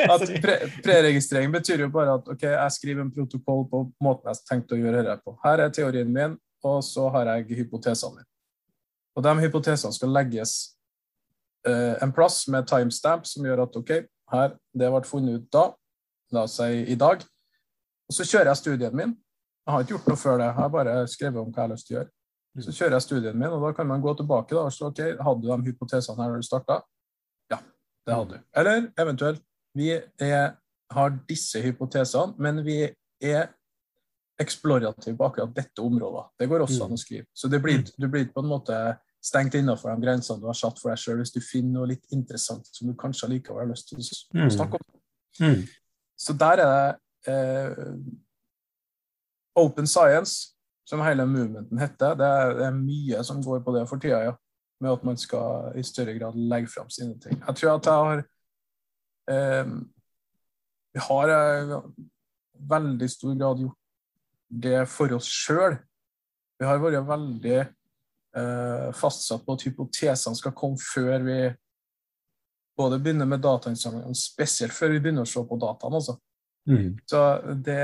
[0.04, 0.56] Ja, pre
[0.86, 4.82] Preregistrering betyr jo bare at OK, jeg skriver en protokoll på måten jeg tenkte å
[4.82, 5.36] gjøre dette på.
[5.46, 8.30] Her er teorien min, og så har jeg hypotesene mine.
[9.16, 10.56] Og de hypotesene skal legges
[11.66, 13.92] en plass med timestamp som gjør at OK,
[14.34, 15.70] her, det ble funnet ut da,
[16.34, 17.24] la oss si i dag.
[18.10, 19.16] Og så kjører jeg studien min.
[19.66, 21.74] Jeg har ikke gjort noe før det, jeg har bare skrevet om hva jeg har
[21.74, 22.12] lyst til å gjøre.
[22.66, 25.02] Så kjører jeg studien min, og da kan man gå tilbake da, og så ok,
[25.26, 26.80] hadde du de hypotesene her når du starta?
[27.52, 27.60] Ja,
[28.08, 28.46] det hadde du.
[28.62, 29.42] Eller eventuelt
[29.76, 30.54] vi er,
[30.96, 32.78] har disse hypotesene, men vi
[33.26, 33.50] er
[34.40, 36.26] eksplorative på akkurat dette området.
[36.40, 37.26] Det går også an å skrive.
[37.36, 38.78] Så det blir, du blir på en måte
[39.26, 42.14] stengt innenfor de grensene du har satt for deg sjøl, hvis du finner noe litt
[42.14, 44.02] interessant som du kanskje likevel har lyst til
[44.46, 44.86] å snakke om.
[45.42, 45.64] Mm.
[46.16, 47.96] Så der er det eh,
[49.60, 50.54] open science
[50.86, 52.14] som hele movementen heter.
[52.20, 54.36] Det er, det er, mye som går på det for tida, ja.
[54.84, 57.40] Med at man skal i større grad legge fram sine ting.
[57.40, 58.24] Jeg tror at jeg har
[59.32, 59.72] eh,
[60.94, 61.80] Vi har i
[62.76, 63.82] veldig stor grad gjort
[64.66, 65.80] det for oss sjøl.
[66.60, 67.74] Vi har vært veldig eh,
[68.96, 71.40] fastsatt på at hypotesene skal komme før vi
[72.76, 76.02] både begynner med datainnsamlingene, spesielt før vi begynner å se på dataene.
[76.02, 76.18] altså.
[76.66, 76.98] Mm.
[77.06, 77.22] Så
[77.62, 77.78] det,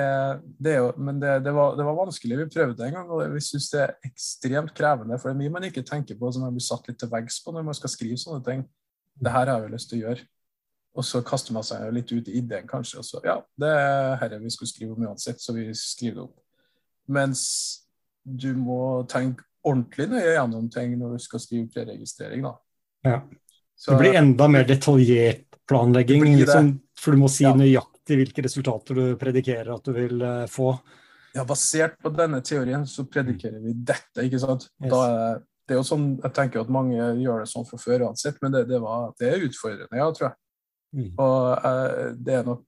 [0.58, 2.38] det, jo, men det, det, var, det, var, vanskelig.
[2.38, 5.20] Vi prøvde det en gang, og vi syns det er ekstremt krevende.
[5.22, 7.40] For det er mye man ikke tenker på som man blir satt litt til veggs
[7.44, 8.66] på når man skal skrive sånne ting.
[9.22, 10.26] Det her har vi lyst til å gjøre.
[10.98, 13.00] Og så kaster man seg litt ut i ideen, kanskje.
[13.00, 16.26] Og så ja, det er dette vi skulle skrive om uansett, så vi skriver det
[16.26, 16.36] opp.
[17.12, 17.46] Mens
[18.26, 22.56] du må tenke ordentlig nøye gjennom ting når du skal skrive preregistrering, da.
[23.08, 23.20] Ja.
[23.76, 27.54] Så, det blir enda mer detaljert planlegging, liksom, for du må si ja.
[27.58, 30.74] nøyaktig hvilke resultater du predikerer at du vil uh, få.
[31.34, 34.68] Ja, basert på denne teorien så predikerer vi dette, ikke sant.
[34.84, 34.92] Yes.
[34.92, 35.40] Da er
[35.72, 38.52] det er jo sånn, Jeg tenker at mange gjør det sånn fra før uansett, men
[38.52, 40.36] det, det, var, det er utfordrende, ja, tror jeg.
[40.92, 41.12] Mm.
[41.24, 42.66] Og eh, det er nok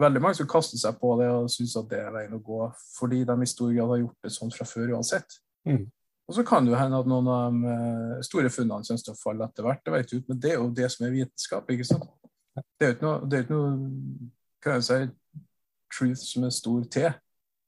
[0.00, 2.62] veldig mange som kaster seg på det og syns at det er veien å gå,
[2.96, 5.36] fordi de i stor grad har gjort det sånn fra før uansett.
[5.66, 5.86] Mm.
[6.28, 9.14] Og så kan det jo hende at noen av de uh, store funnene kommer til
[9.14, 11.70] å falle etter hvert, det vet du, men det er jo det som er vitenskap.
[11.72, 12.10] ikke sant?
[12.76, 14.28] Det er jo ikke noe, det er ikke noe
[14.62, 14.98] kan jeg si,
[15.94, 17.06] truth som er stor T.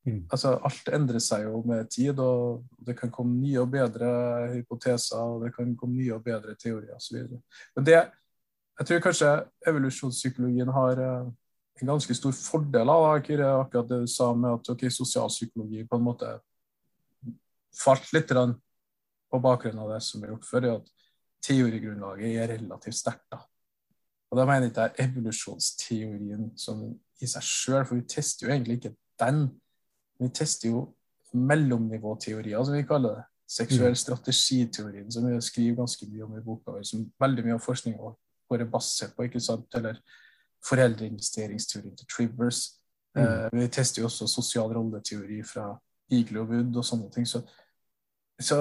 [0.08, 0.22] Mm.
[0.32, 4.10] Altså, alt endrer seg jo med tid, og det kan komme nye og bedre
[4.54, 7.22] hypoteser, og det kan komme nye og bedre teorier osv.
[7.76, 7.98] Men det,
[8.80, 9.32] jeg tror kanskje
[9.72, 11.32] evolusjonspsykologien har uh,
[11.80, 16.06] en ganske stor fordel av akkurat det du sa med at okay, sosialpsykologi på en
[16.06, 16.32] måte
[17.76, 18.32] falt litt
[19.30, 20.90] på bakgrunn av det som er gjort før, at
[21.44, 23.38] teorigrunnlaget er relativt sterkt.
[24.30, 26.82] Og da mener jeg ikke det er evolusjonsteorien som
[27.20, 29.42] i seg sjøl, for vi tester jo egentlig ikke den.
[30.20, 30.84] Vi tester jo
[31.32, 33.26] mellomnivåteorier, som vi kaller det.
[33.50, 33.98] Seksuell mm.
[33.98, 38.12] strategiteorien, som vi skriver ganske mye om i boka vår, som veldig mye av forskninga
[38.50, 39.26] vår er basert på.
[39.26, 39.66] ikke sant?
[39.74, 39.98] Eller
[40.66, 42.60] foreldreinvesteringsteorien til Trivers.
[43.16, 43.22] Mm.
[43.24, 45.72] Eh, vi tester jo også sosial rolleteori fra
[46.10, 47.26] Eagle og sånne ting.
[47.28, 47.42] Så,
[48.40, 48.60] så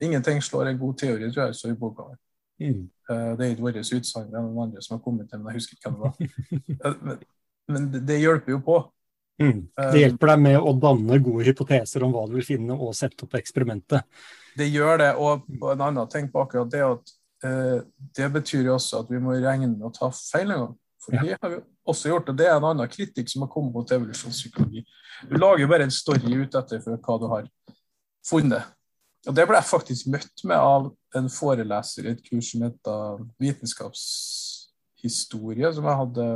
[0.00, 2.08] ingenting slår en god teori, tror jeg, så i boka.
[2.60, 2.86] Mm.
[3.10, 5.52] Uh, det er ikke vårt utsagn, det er noen andre som har kommet til, men
[5.52, 6.90] jeg husker ikke hvem det var.
[6.90, 7.22] Uh, men,
[7.70, 8.80] men det, det, hjelper jo på.
[9.40, 9.62] Mm.
[9.76, 12.92] Det eh, hjelper deg med å danne gode hypoteser om hva du vil finne, og
[12.96, 14.04] sette opp eksperimentet.
[14.58, 15.10] Det gjør det.
[15.16, 17.14] Og en annen ting på akkurat det at
[17.48, 17.78] eh,
[18.18, 20.76] det betyr jo også at vi må regne med å ta feil en gang.
[21.00, 21.56] For det har vi
[21.88, 24.80] også gjort, og det er en annen kritikk som har kommet mot evolusjonspsykologi.
[25.30, 27.44] Du lager jo bare en story ut etter for hva du har
[28.26, 28.62] funnet.
[29.28, 30.82] Og det ble jeg faktisk møtt med av
[31.16, 33.00] en foreleser i et kurs som heter
[33.42, 36.26] vitenskapshistorie, som jeg hadde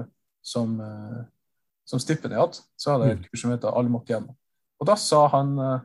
[0.45, 1.21] som, uh,
[1.89, 2.62] som stipendiat.
[2.77, 3.69] Så hadde jeg et kurs som heter
[4.09, 4.35] gjennom.
[4.81, 5.81] Og da sa han uh,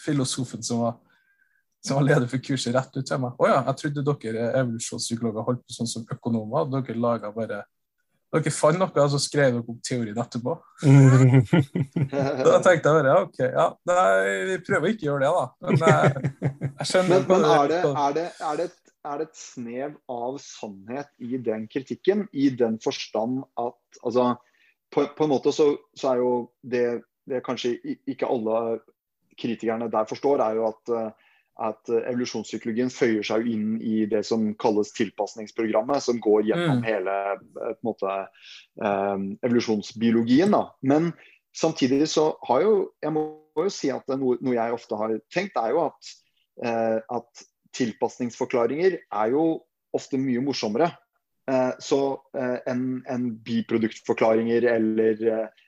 [0.00, 0.94] filosofen som var,
[1.84, 5.42] som var, leder for kurset, rett ut til meg Å ja, jeg trodde dere evolusjonspsykologer
[5.48, 6.70] holdt på sånn som økonomer.
[6.72, 7.58] Dere laga bare
[8.32, 10.54] dere fant noe, og så skrev dere opp teorien etterpå.
[12.48, 14.06] da tenkte jeg bare OK, ja, nei,
[14.48, 15.44] vi prøver ikke å gjøre det, da.
[15.66, 16.30] Men jeg,
[16.68, 18.68] jeg skjønner Men, men er, det, er, det, er, det,
[19.04, 24.30] er, det, et snev av sannhet i den kritikken, i den forstand at altså,
[24.92, 26.32] på, på en måte så, så, er jo
[26.64, 26.86] det,
[27.28, 27.76] det kanskje
[28.08, 28.80] ikke alle
[29.40, 30.96] kritikerne der forstår, er jo at
[31.62, 36.86] at eh, evolusjonspsykologien føyer seg inn i det som kalles tilpasningsprogrammet, som går gjennom mm.
[36.86, 38.16] hele eh, måte,
[38.82, 40.54] um, evolusjonsbiologien.
[40.54, 40.64] Da.
[40.86, 41.12] Men
[41.56, 43.26] samtidig så har jo Jeg må
[43.58, 46.12] jo si at noe, noe jeg ofte har tenkt, er jo at,
[47.12, 47.42] at
[47.76, 49.42] tilpasningsforklaringer er jo
[49.92, 50.88] ofte mye morsommere.
[51.84, 51.98] Så
[52.32, 55.20] enn en biproduktforklaringer eller,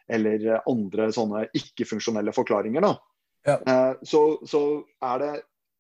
[0.09, 2.87] eller, andre sånne ikke-funksjonelle forklaringer.
[2.87, 2.95] da.
[3.45, 3.59] Ja.
[4.01, 4.63] Så, så,
[5.05, 5.33] er det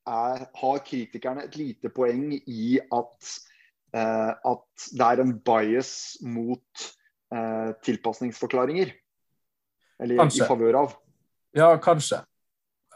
[0.07, 3.31] er, har kritikerne et lite poeng i at,
[3.97, 6.85] eh, at det er en bias mot
[7.35, 8.93] eh, tilpasningsforklaringer?
[10.03, 10.45] Eller kanskje.
[10.45, 10.97] i favør av?
[11.55, 12.21] Ja, kanskje.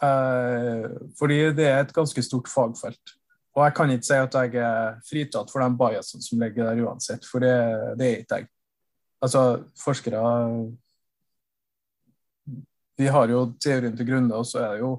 [0.02, 3.16] Eh, fordi det er et ganske stort fagfelt.
[3.56, 6.84] Og jeg kan ikke si at jeg er fritatt for den biasen som ligger der
[6.84, 7.54] uansett, for det,
[7.98, 8.50] det er ikke jeg.
[9.18, 9.40] Altså,
[9.82, 10.20] forskere
[12.98, 14.92] Vi har jo teorien til grunne, og så er det jo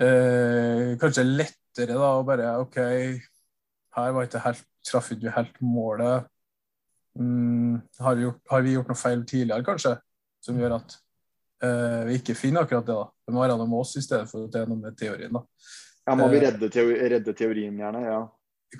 [0.00, 2.78] eh, kanskje lettere da å bare OK,
[3.96, 6.28] her var ikke helt, traff ikke vi helt målet.
[7.18, 9.96] Mm, har, vi gjort, har, vi gjort, noe feil tidligere, kanskje,
[10.42, 10.96] som gjør at
[11.64, 12.96] eh, vi ikke finner akkurat det?
[12.96, 13.08] da.
[13.26, 15.32] Det må være noe med oss i stedet for at det er noe med teorien.
[15.36, 15.44] da.
[16.08, 18.06] Ja, Må vi eh, redde, teori, redde teorien, gjerne?
[18.08, 18.22] ja.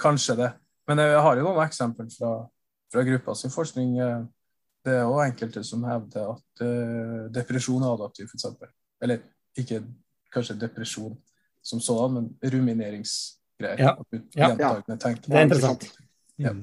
[0.01, 0.53] Kanskje det.
[0.89, 2.31] Men jeg har jo noen eksempler fra,
[2.93, 3.99] fra gruppa sin forskning.
[4.01, 4.23] Eh,
[4.83, 8.49] det er òg enkelte som hevder at uh, depresjon er adaptiv, f.eks.
[9.03, 9.21] Eller
[9.59, 9.79] ikke
[10.33, 11.17] kanskje depresjon
[11.63, 13.79] som sådan, men rumineringsgreier.
[13.79, 13.95] Ja.
[14.37, 14.49] ja.
[14.87, 15.85] Det er interessant.
[16.39, 16.55] Ja.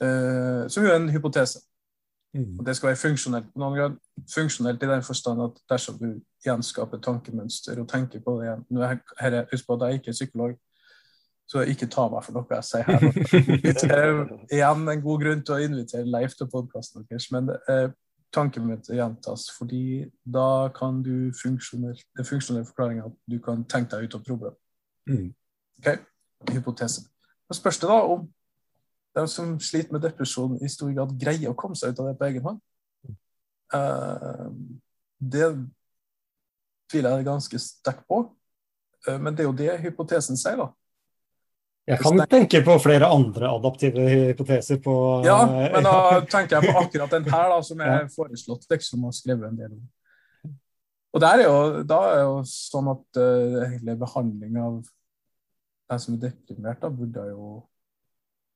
[0.00, 1.60] Uh, som jo er en hypotese.
[2.34, 2.58] Mm.
[2.58, 3.94] Og Det skal være funksjonelt på noen grad.
[4.34, 8.82] Funksjonelt i den forstand at dersom du gjenskaper tankemønster og tenker på det igjen Nå
[8.86, 10.52] er her, Husk på at jeg ikke er psykolog,
[11.48, 13.00] så ikke ta meg for noe jeg sier her.
[13.82, 14.20] Det er
[14.52, 17.26] igjen en god grunn til å invitere Leif til podkasten deres.
[17.34, 17.90] Men uh,
[18.34, 24.16] tankemøtet gjentas, fordi da kan du funksjonelle funksjonell forklaringa at du kan tenke deg ut
[24.18, 24.58] av problemet.
[25.10, 25.30] Mm.
[25.80, 25.88] Ok,
[26.52, 27.06] hypotese.
[27.48, 28.28] Da spørs det da om
[29.18, 32.18] de som sliter med depresjon, i stor grad greier å komme seg ut av det
[32.18, 32.60] på egen hånd.
[33.74, 34.50] Uh,
[35.18, 35.48] det
[36.90, 38.22] tviler jeg ganske sterkt på,
[39.08, 40.70] uh, men det er jo det hypotesen sier, da.
[41.88, 46.82] Jeg kan tenke på flere andre adaptive hypoteser på Ja, men da tenker jeg på
[46.84, 49.82] akkurat den her, da, som er foreslått, som har skrevet en del om.
[51.10, 54.76] Og der er jo, da er jo sånn at uh, hele behandling av
[55.90, 57.48] den som er deprimert, da, burde jo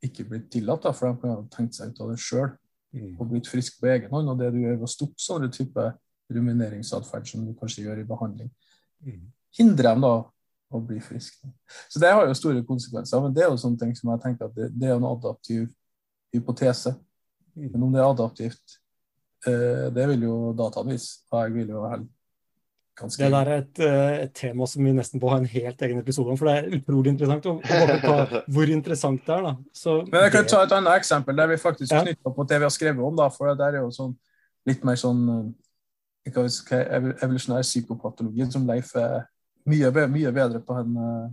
[0.05, 2.51] ikke blitt tillatt, da, for de kan ha tenkt seg ut av det sjøl
[2.95, 3.15] mm.
[3.17, 4.31] og blitt frisk på egen hånd.
[4.31, 5.89] Og det du gjør ved å stoppe sånne type
[6.35, 8.53] rumineringsatferd som du kanskje gjør i behandling,
[9.03, 9.25] mm.
[9.59, 10.15] hindrer dem da
[10.77, 11.41] å bli frisk.
[11.89, 13.23] Så det har jo store konsekvenser.
[13.23, 15.69] Men det er jo sånne ting som jeg tenker at det, det er en adaptiv
[16.35, 16.95] hypotese.
[17.55, 18.79] Men om det er adaptivt,
[19.47, 21.23] eh, det vil jo dataen vise.
[21.31, 22.11] Og jeg vil jo heller
[22.99, 25.83] ganske Det der er et, eh, et, tema som vi nesten må ha en helt
[25.83, 27.47] egen episode om, for det er utrolig interessant.
[27.47, 27.63] Og,
[28.13, 29.55] og hvor interessant det er, da.
[29.75, 32.03] Så Men jeg kan ta et annet eksempel der vi faktisk ja.
[32.03, 33.17] knytter opp mot det vi har skrevet om.
[33.17, 34.17] da, for det der er jo sånn
[34.69, 35.55] litt mer sånn
[36.25, 39.27] eh, evolusjonær psykopatologi som Leif er
[39.71, 41.33] mye, mye bedre på enn eh,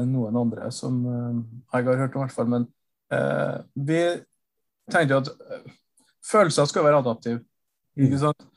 [0.00, 1.40] en noen andre som uh,
[1.74, 2.48] jeg har hørt om, i hvert fall.
[2.48, 2.62] Men
[3.12, 3.98] eh, vi
[4.88, 5.74] tenkte jo at uh,
[6.24, 7.42] følelser skal være adaptive.
[7.96, 8.06] Mm.
[8.06, 8.48] Ikke sant?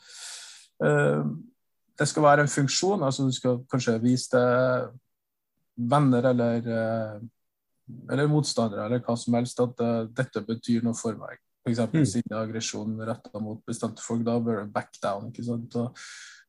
[1.95, 3.03] det skal være en funksjon.
[3.03, 4.89] altså Du skal kanskje vise det
[5.91, 6.65] venner eller,
[8.11, 11.39] eller motstandere eller hva som helst at dette betyr noe for meg.
[11.63, 11.79] F.eks.
[11.93, 12.03] Mm.
[12.11, 14.25] siden aggresjon retta mot bestemte folk.
[14.27, 15.31] Da bør det back down.
[15.31, 15.79] ikke sant?
[15.79, 16.03] Og,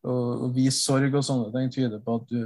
[0.04, 2.40] og, vise sorg og sånne ting tyder på at du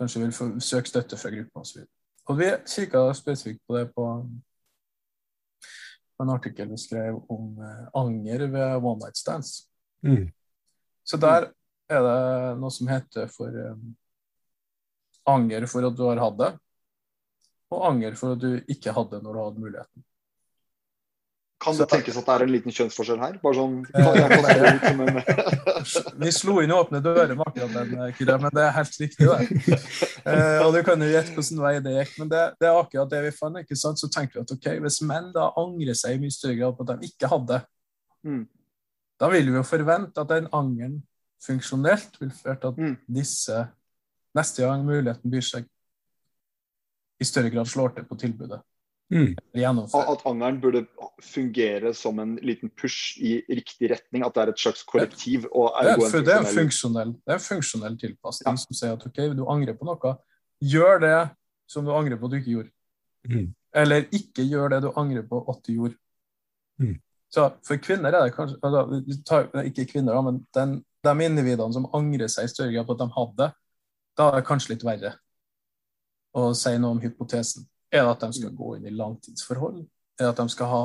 [0.00, 1.84] kanskje vil få søke støtte fra gruppa osv.
[2.30, 4.06] Og vi kikka spesifikt på det på,
[6.16, 9.66] på en artikkel vi skrev om eh, anger ved one night stands.
[10.06, 10.30] Mm.
[11.04, 11.50] Så der
[11.90, 13.94] er det noe som heter for um,
[15.28, 16.50] anger for at du har hatt det,
[17.70, 20.04] og anger for at du ikke hadde når du hadde muligheten.
[21.60, 23.34] Kan det tenkes at det er en liten kjønnsforskjell her?
[23.42, 23.74] Bare sånn
[26.22, 29.26] Vi slo inn åpne dører med akkurat den, Kyrre, men det er helt riktig.
[29.28, 29.76] det.
[30.20, 33.12] Eh, og du kan jo gjette hvordan vei det gikk, men det, det, er akkurat
[33.12, 33.60] det vi fant.
[33.60, 34.00] ikke sant?
[34.00, 36.86] Så tenker vi at ok, hvis menn da angrer seg i mye større grad på
[36.86, 37.60] at de ikke hadde,
[38.28, 38.42] mm.
[39.20, 40.98] da vil vi jo forvente at den angeren
[41.44, 42.96] funksjonelt vil føre til at mm.
[43.20, 43.62] disse
[44.36, 45.68] neste gang muligheten byr seg,
[47.20, 48.60] i større grad slår til på tilbudet.
[49.10, 49.34] Mm.
[49.98, 50.84] At angeren burde
[51.22, 54.22] fungere som en liten push i riktig retning.
[54.22, 55.48] At det er et slags korrektiv.
[55.50, 58.62] det, er, det, er funksjonell, det er funksjonell tilpasning ja.
[58.62, 60.14] som sier at OK, du angrer på noe.
[60.62, 61.16] Gjør det
[61.70, 62.72] som du angrer på at du ikke gjorde.
[63.26, 63.48] Mm.
[63.82, 65.98] Eller ikke gjør det du angrer på at du gjorde.
[66.78, 66.94] Mm.
[67.30, 71.86] Så for kvinner er det kanskje altså, Ikke kvinner, da, men den, de individene som
[71.94, 73.50] angrer seg i større grad på at de hadde,
[74.18, 75.12] da er det kanskje litt verre
[76.34, 77.66] å si noe om hypotesen.
[77.90, 79.80] Er det at de skal gå inn i langtidsforhold?
[80.18, 80.82] Er det at de skal ha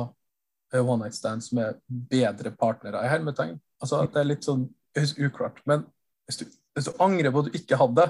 [0.82, 3.60] one night stands med bedre partnere i hermetegn?
[3.80, 5.60] Altså, det er litt sånn uklart.
[5.68, 5.84] Men
[6.26, 8.08] hvis du, hvis du angrer på at du ikke hadde,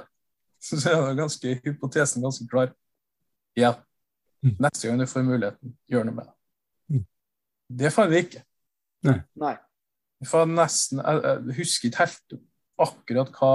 [0.62, 2.72] så er det ganske, hypotesen ganske klar.
[3.56, 3.74] Ja,
[4.44, 4.56] mm.
[4.64, 6.34] neste gang du får muligheten, gjør noe med det.
[6.94, 7.06] Mm.
[7.82, 8.42] Det fant vi ikke.
[9.06, 9.18] Nei.
[9.40, 9.54] Nei.
[10.24, 12.38] Vi nesten, jeg, jeg husker ikke helt
[12.86, 13.52] akkurat hva,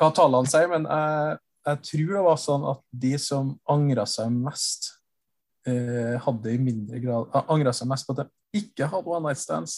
[0.00, 4.32] hva tallene sier, men jeg jeg tror det var sånn at de som angra seg
[4.34, 4.90] mest,
[5.68, 9.40] eh, hadde i mindre grad Angra seg mest på at de ikke hadde one night
[9.40, 9.76] stands,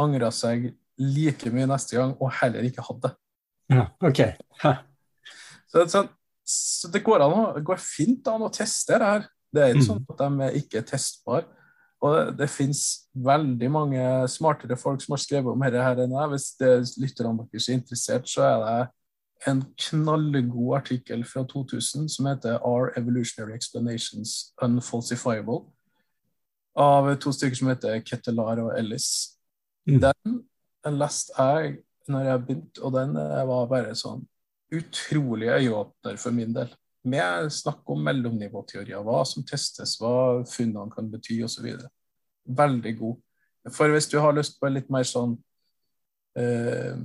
[0.00, 3.14] angra seg like mye neste gang og heller ikke hadde.
[3.72, 4.20] Ja, ok.
[5.74, 6.04] Så, så,
[6.46, 9.24] så, det går, an, å, går fint an å teste det her.
[9.54, 9.88] Det er ikke mm.
[9.88, 11.48] sånn at de ikke er testbare.
[12.04, 12.82] Og det, det finnes
[13.26, 16.30] veldig mange smartere folk som har skrevet om dette her enn jeg.
[16.34, 16.70] Hvis det
[17.02, 18.76] lytterne deres er interessert, så er det
[19.46, 25.74] en knallgod artikkel fra 2000 som heter 'Are Evolutionary Explanations Unfalsifiable?'
[26.74, 29.38] av to stykker som heter Kettelar og Ellis.
[29.86, 30.00] Mm.
[30.00, 30.40] Den,
[30.98, 31.76] leste jeg
[32.08, 34.24] når jeg begynte, og den eh, var bare sånn
[34.74, 36.72] utrolig øyeåpner for min del.
[37.04, 41.70] Med snakk om mellomnivåteorier, hva som testes, hva funnene kan bety osv.
[42.44, 43.20] Veldig god.
[43.72, 45.38] For hvis du har lyst på litt mer sånn
[46.36, 46.96] eh,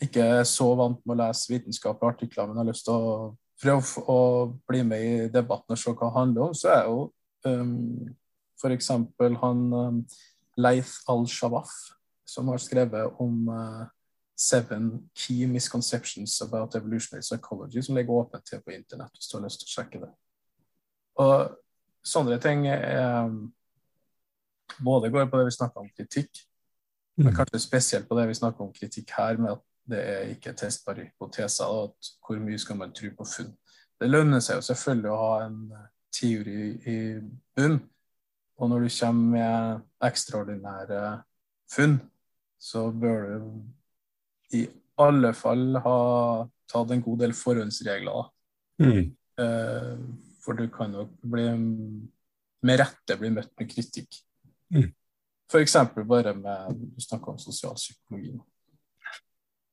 [0.00, 3.14] ikke er så vant med å lese vitenskapelige artikler, men har lyst til å
[3.60, 4.20] prøve å
[4.68, 7.00] bli med i debatten og se hva det handler om, så er jo
[7.44, 8.08] um,
[8.60, 8.90] f.eks.
[9.42, 10.02] han um,
[10.60, 11.72] Leith al-Shawaf,
[12.28, 13.84] som har skrevet om uh,
[14.40, 19.44] Seven Key Misconceptions About Evolutionary Psychology, som ligger åpent til på internett hvis du har
[19.44, 20.12] lyst til å sjekke det.
[21.20, 21.56] Og
[22.06, 23.50] sånne ting er, um,
[24.80, 26.46] både går på det vi snakker om kritikk,
[27.20, 27.36] men mm.
[27.36, 31.06] kanskje spesielt på det vi snakker om kritikk her, med at det er ikke testbare
[31.08, 31.64] hypoteser.
[31.64, 33.52] at hvor mye skal man tro på funn?
[34.00, 35.58] Det lønner seg jo selvfølgelig å ha en
[36.14, 36.98] teori i
[37.56, 37.80] bunn.
[38.60, 41.02] Og når du kommer med ekstraordinære
[41.72, 42.00] funn,
[42.60, 44.66] så bør du i
[45.00, 45.98] alle fall ha
[46.68, 48.32] tatt en god del forhåndsregler.
[48.82, 49.12] Mm.
[49.40, 49.94] Eh,
[50.44, 51.46] for du kan nok bli
[52.66, 54.20] med rette bli møtt med kritikk.
[54.74, 54.90] Mm.
[55.50, 55.76] F.eks.
[56.06, 58.36] bare med Du snakka om sosialpsykologi.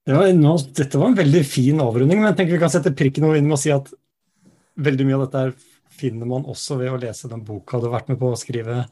[0.08, 2.94] Det var, nå, dette var en veldig fin avrunding, men jeg tenker vi kan sette
[2.96, 3.90] prikken over inn med å si at
[4.80, 5.58] veldig mye av dette er
[5.98, 8.76] finner man også ved å lese den boka du har vært med på å skrive
[8.78, 8.84] ja.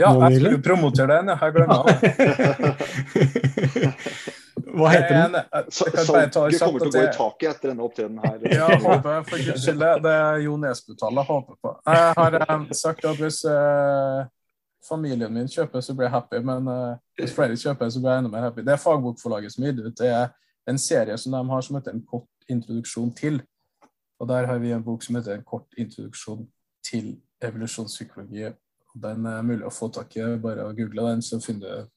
[0.00, 1.96] Ja, jeg skulle promotere den, jeg glemmer det.
[4.76, 5.36] Hva heter den?
[5.36, 8.38] Du kommer til å gå i taket etter denne opptredenen her.
[8.58, 9.84] Ja, håper for guds skyld.
[10.04, 11.74] Det er Jo Nesbø-tallet jeg håper på.
[11.86, 14.26] Jeg har um, sagt at hvis uh,
[14.84, 18.24] familien min kjøper, så blir jeg happy, men uh, hvis flere kjøper, så blir jeg
[18.24, 18.64] enda mer happy.
[18.66, 19.96] Det er fagbokforlaget som gir det ut.
[20.02, 20.26] Det er
[20.66, 23.40] en serie som de har som heter En kort introduksjon til.
[24.20, 26.46] Og der har vi en bok som heter En kort introduksjon
[26.84, 28.52] til evolusjonspsykologi.
[28.96, 30.24] Den er mulig å få tak i.
[30.42, 31.90] Bare å google den, så finner du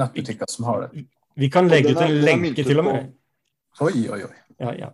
[0.00, 1.06] nettbutikker som har det.
[1.34, 3.12] Vi kan legge ut en lenke til og med.
[3.80, 4.36] Oi, oi, oi.
[4.60, 4.90] Ja, ja.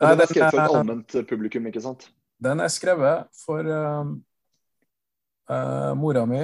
[0.00, 2.08] Og den er skrevet for et allment publikum, ikke sant?
[2.42, 4.08] Den er skrevet for uh,
[5.52, 6.40] uh, mora mi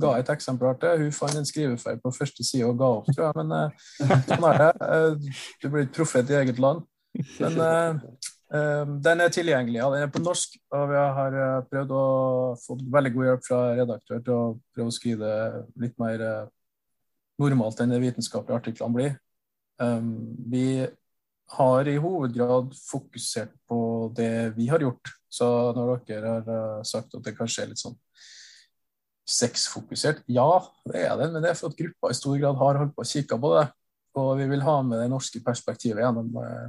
[0.00, 1.04] ga et eksemplar til.
[1.04, 3.36] Hun fant en skrivefeil på første side og ga opp, tror jeg.
[3.42, 4.72] Men uh, sånn er det.
[4.80, 6.84] Uh, du blir ikke profet i eget land.
[7.40, 9.80] Men uh, den er tilgjengelig.
[9.80, 11.36] Ja, den er på norsk, og vi har
[11.70, 12.06] prøvd å
[12.60, 16.26] få veldig god hjelp fra redaktør til å prøve å skrive det litt mer
[17.40, 19.14] normalt enn de vitenskapelige artiklene blir.
[19.80, 20.84] Um, vi
[21.52, 23.80] har i hovedgrad fokusert på
[24.16, 25.12] det vi har gjort.
[25.32, 27.96] Så når dere har sagt at det kanskje er litt sånn
[29.28, 30.22] sexfokusert?
[30.30, 30.50] Ja,
[30.88, 33.04] det er den, men det er for at gruppa i stor grad har holdt på
[33.04, 33.66] å kikke på det.
[34.20, 36.68] Og vi vil ha med det norske perspektivet gjennom eh,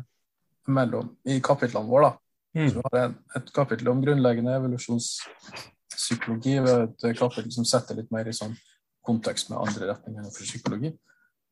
[0.72, 2.12] mellom, i kapitlene våre.
[2.12, 2.18] da.
[2.60, 2.70] Mm.
[2.70, 6.54] Så vi har en, et kapittel om grunnleggende evolusjonspsykologi.
[6.54, 8.56] Vi har et kapittel som setter litt mer i sånn
[9.04, 10.94] kontekst med andre retninger for psykologi.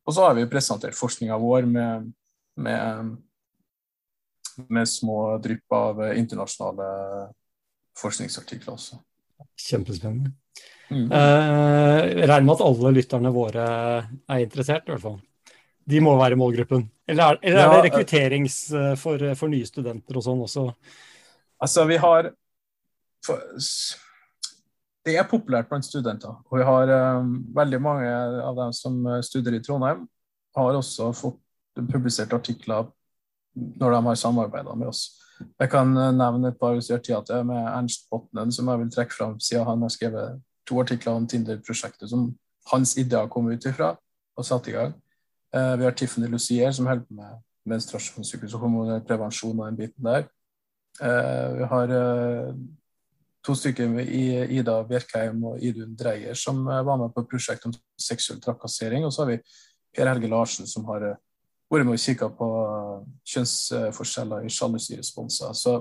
[0.08, 2.12] Og så har vi presentert forskninga vår med,
[2.56, 3.18] med,
[4.68, 6.88] med, små drypp av internasjonale
[8.00, 9.02] forskningsartikler også.
[9.60, 10.34] Kjempespennende.
[10.92, 11.06] Mm.
[11.08, 15.20] Eh, regner med at alle lytterne våre er interessert, i hvert fall.
[15.92, 16.84] De må være målgruppen.
[17.10, 20.68] Eller er, eller er det rekrutterings eh, for, for, nye studenter og sånn også?
[21.62, 22.32] Altså, vi har
[25.06, 26.34] det er populært blant studenter.
[26.50, 26.92] Og vi har
[27.22, 28.10] um, veldig mange
[28.46, 30.06] av dem som eh, studerer i Trondheim,
[30.58, 31.40] har også fått
[31.90, 32.90] publisert artikler
[33.56, 35.06] når de har samarbeida med oss.
[35.60, 39.40] Jeg kan eh, nevne et par til med Ernst Botnen, som jeg vil trekke fram
[39.40, 42.36] siden han har skrevet to artikler om Tinder-prosjektet som
[42.72, 43.96] hans ideer kom ut ifra
[44.38, 44.94] og satte i gang.
[45.56, 49.78] Uh, vi har Tiffany Lucier, som holder på med menstruasjonssykehus og hormonell prevensjon og den
[49.78, 50.30] biten der.
[51.02, 51.92] Uh, vi har
[53.46, 54.24] to stykker i
[54.58, 59.06] Ida Bjerkheim og Idun Dreyer som eh, var med på et prosjekt om seksuell trakassering.
[59.06, 59.42] Og så har vi
[59.96, 61.20] Per Helge Larsen som har eh,
[61.72, 65.54] vært med og kikka på eh, kjønnsforskjeller i sjalusiresponser.
[65.58, 65.76] Så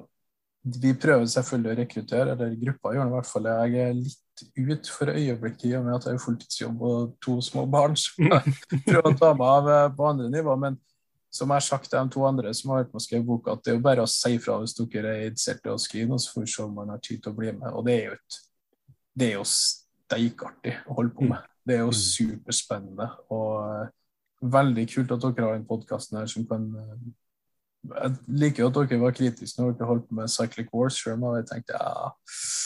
[0.60, 3.48] vi prøver selvfølgelig å rekruttere, eller gruppa gjør det i hvert fall.
[3.48, 7.38] Jeg er litt ut for øyeblikket i og med at jeg har fulltidsjobb og to
[7.44, 8.54] små barn som jeg
[8.88, 10.56] prøver å ta meg av på andre nivå.
[10.60, 10.76] Men
[11.32, 13.54] som jeg har sagt til de to andre som har vært med å skrive boka,
[13.54, 16.16] at det er jo bare å si fra hvis dere er interessert i å skrive,
[16.16, 17.70] og så får vi se om man har tid til å bli med.
[17.70, 18.40] Og det er jo, et,
[19.16, 21.48] det er jo steikartig å holde på med.
[21.64, 22.00] Det er jo mm.
[22.02, 23.08] superspennende.
[23.32, 23.88] Og uh,
[24.40, 26.94] veldig kult at dere har den podkasten her som kan uh,
[27.80, 28.10] jeg
[28.42, 31.38] liker jo at dere var kritiske når dere holdt på med Cyclic Wars sjøl, og
[31.38, 32.10] jeg tenkte ja,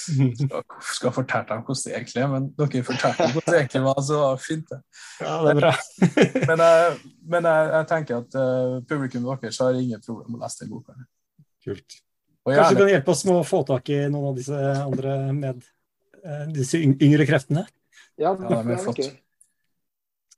[0.40, 0.64] skal,
[0.98, 4.20] skal fortelle dem hvordan det egentlig er, men dere fortalte hvordan det egentlig var, så
[4.20, 4.80] var det fint, det.
[5.22, 5.72] Ja, det er bra.
[6.50, 6.96] men, jeg,
[7.36, 10.74] men jeg, jeg, tenker at uh, publikum deres har ingen problem med å lese den
[10.74, 10.98] boka.
[11.64, 12.00] Kult.
[12.44, 15.62] Kanskje du kan hjelpe oss med å få tak i noen av disse andre med
[16.26, 17.68] uh, disse yngre kreftene?
[18.20, 19.06] Ja, det er flott.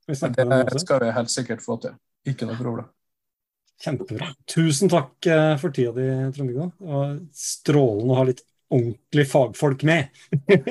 [0.07, 1.97] Det skal vi helt sikkert få til.
[2.27, 2.87] Ikke noe problem.
[3.83, 4.31] Kjempebra.
[4.49, 6.71] Tusen takk eh, for tida di, Trond-Viggo.
[7.35, 8.41] Strålende å ha litt
[8.73, 10.07] ordentlig fagfolk med.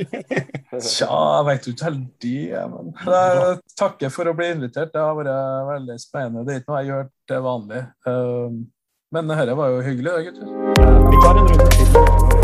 [0.82, 4.92] Tja, jeg veit ikke helt det, men jeg takker for å bli invitert.
[4.92, 6.46] Det har vært veldig spennende.
[6.48, 7.84] Det er ikke noe jeg gjør til vanlig.
[8.10, 8.62] Eh,
[9.14, 10.56] men dette var jo hyggelig, gutter.
[11.06, 12.35] Vi tar en runde til.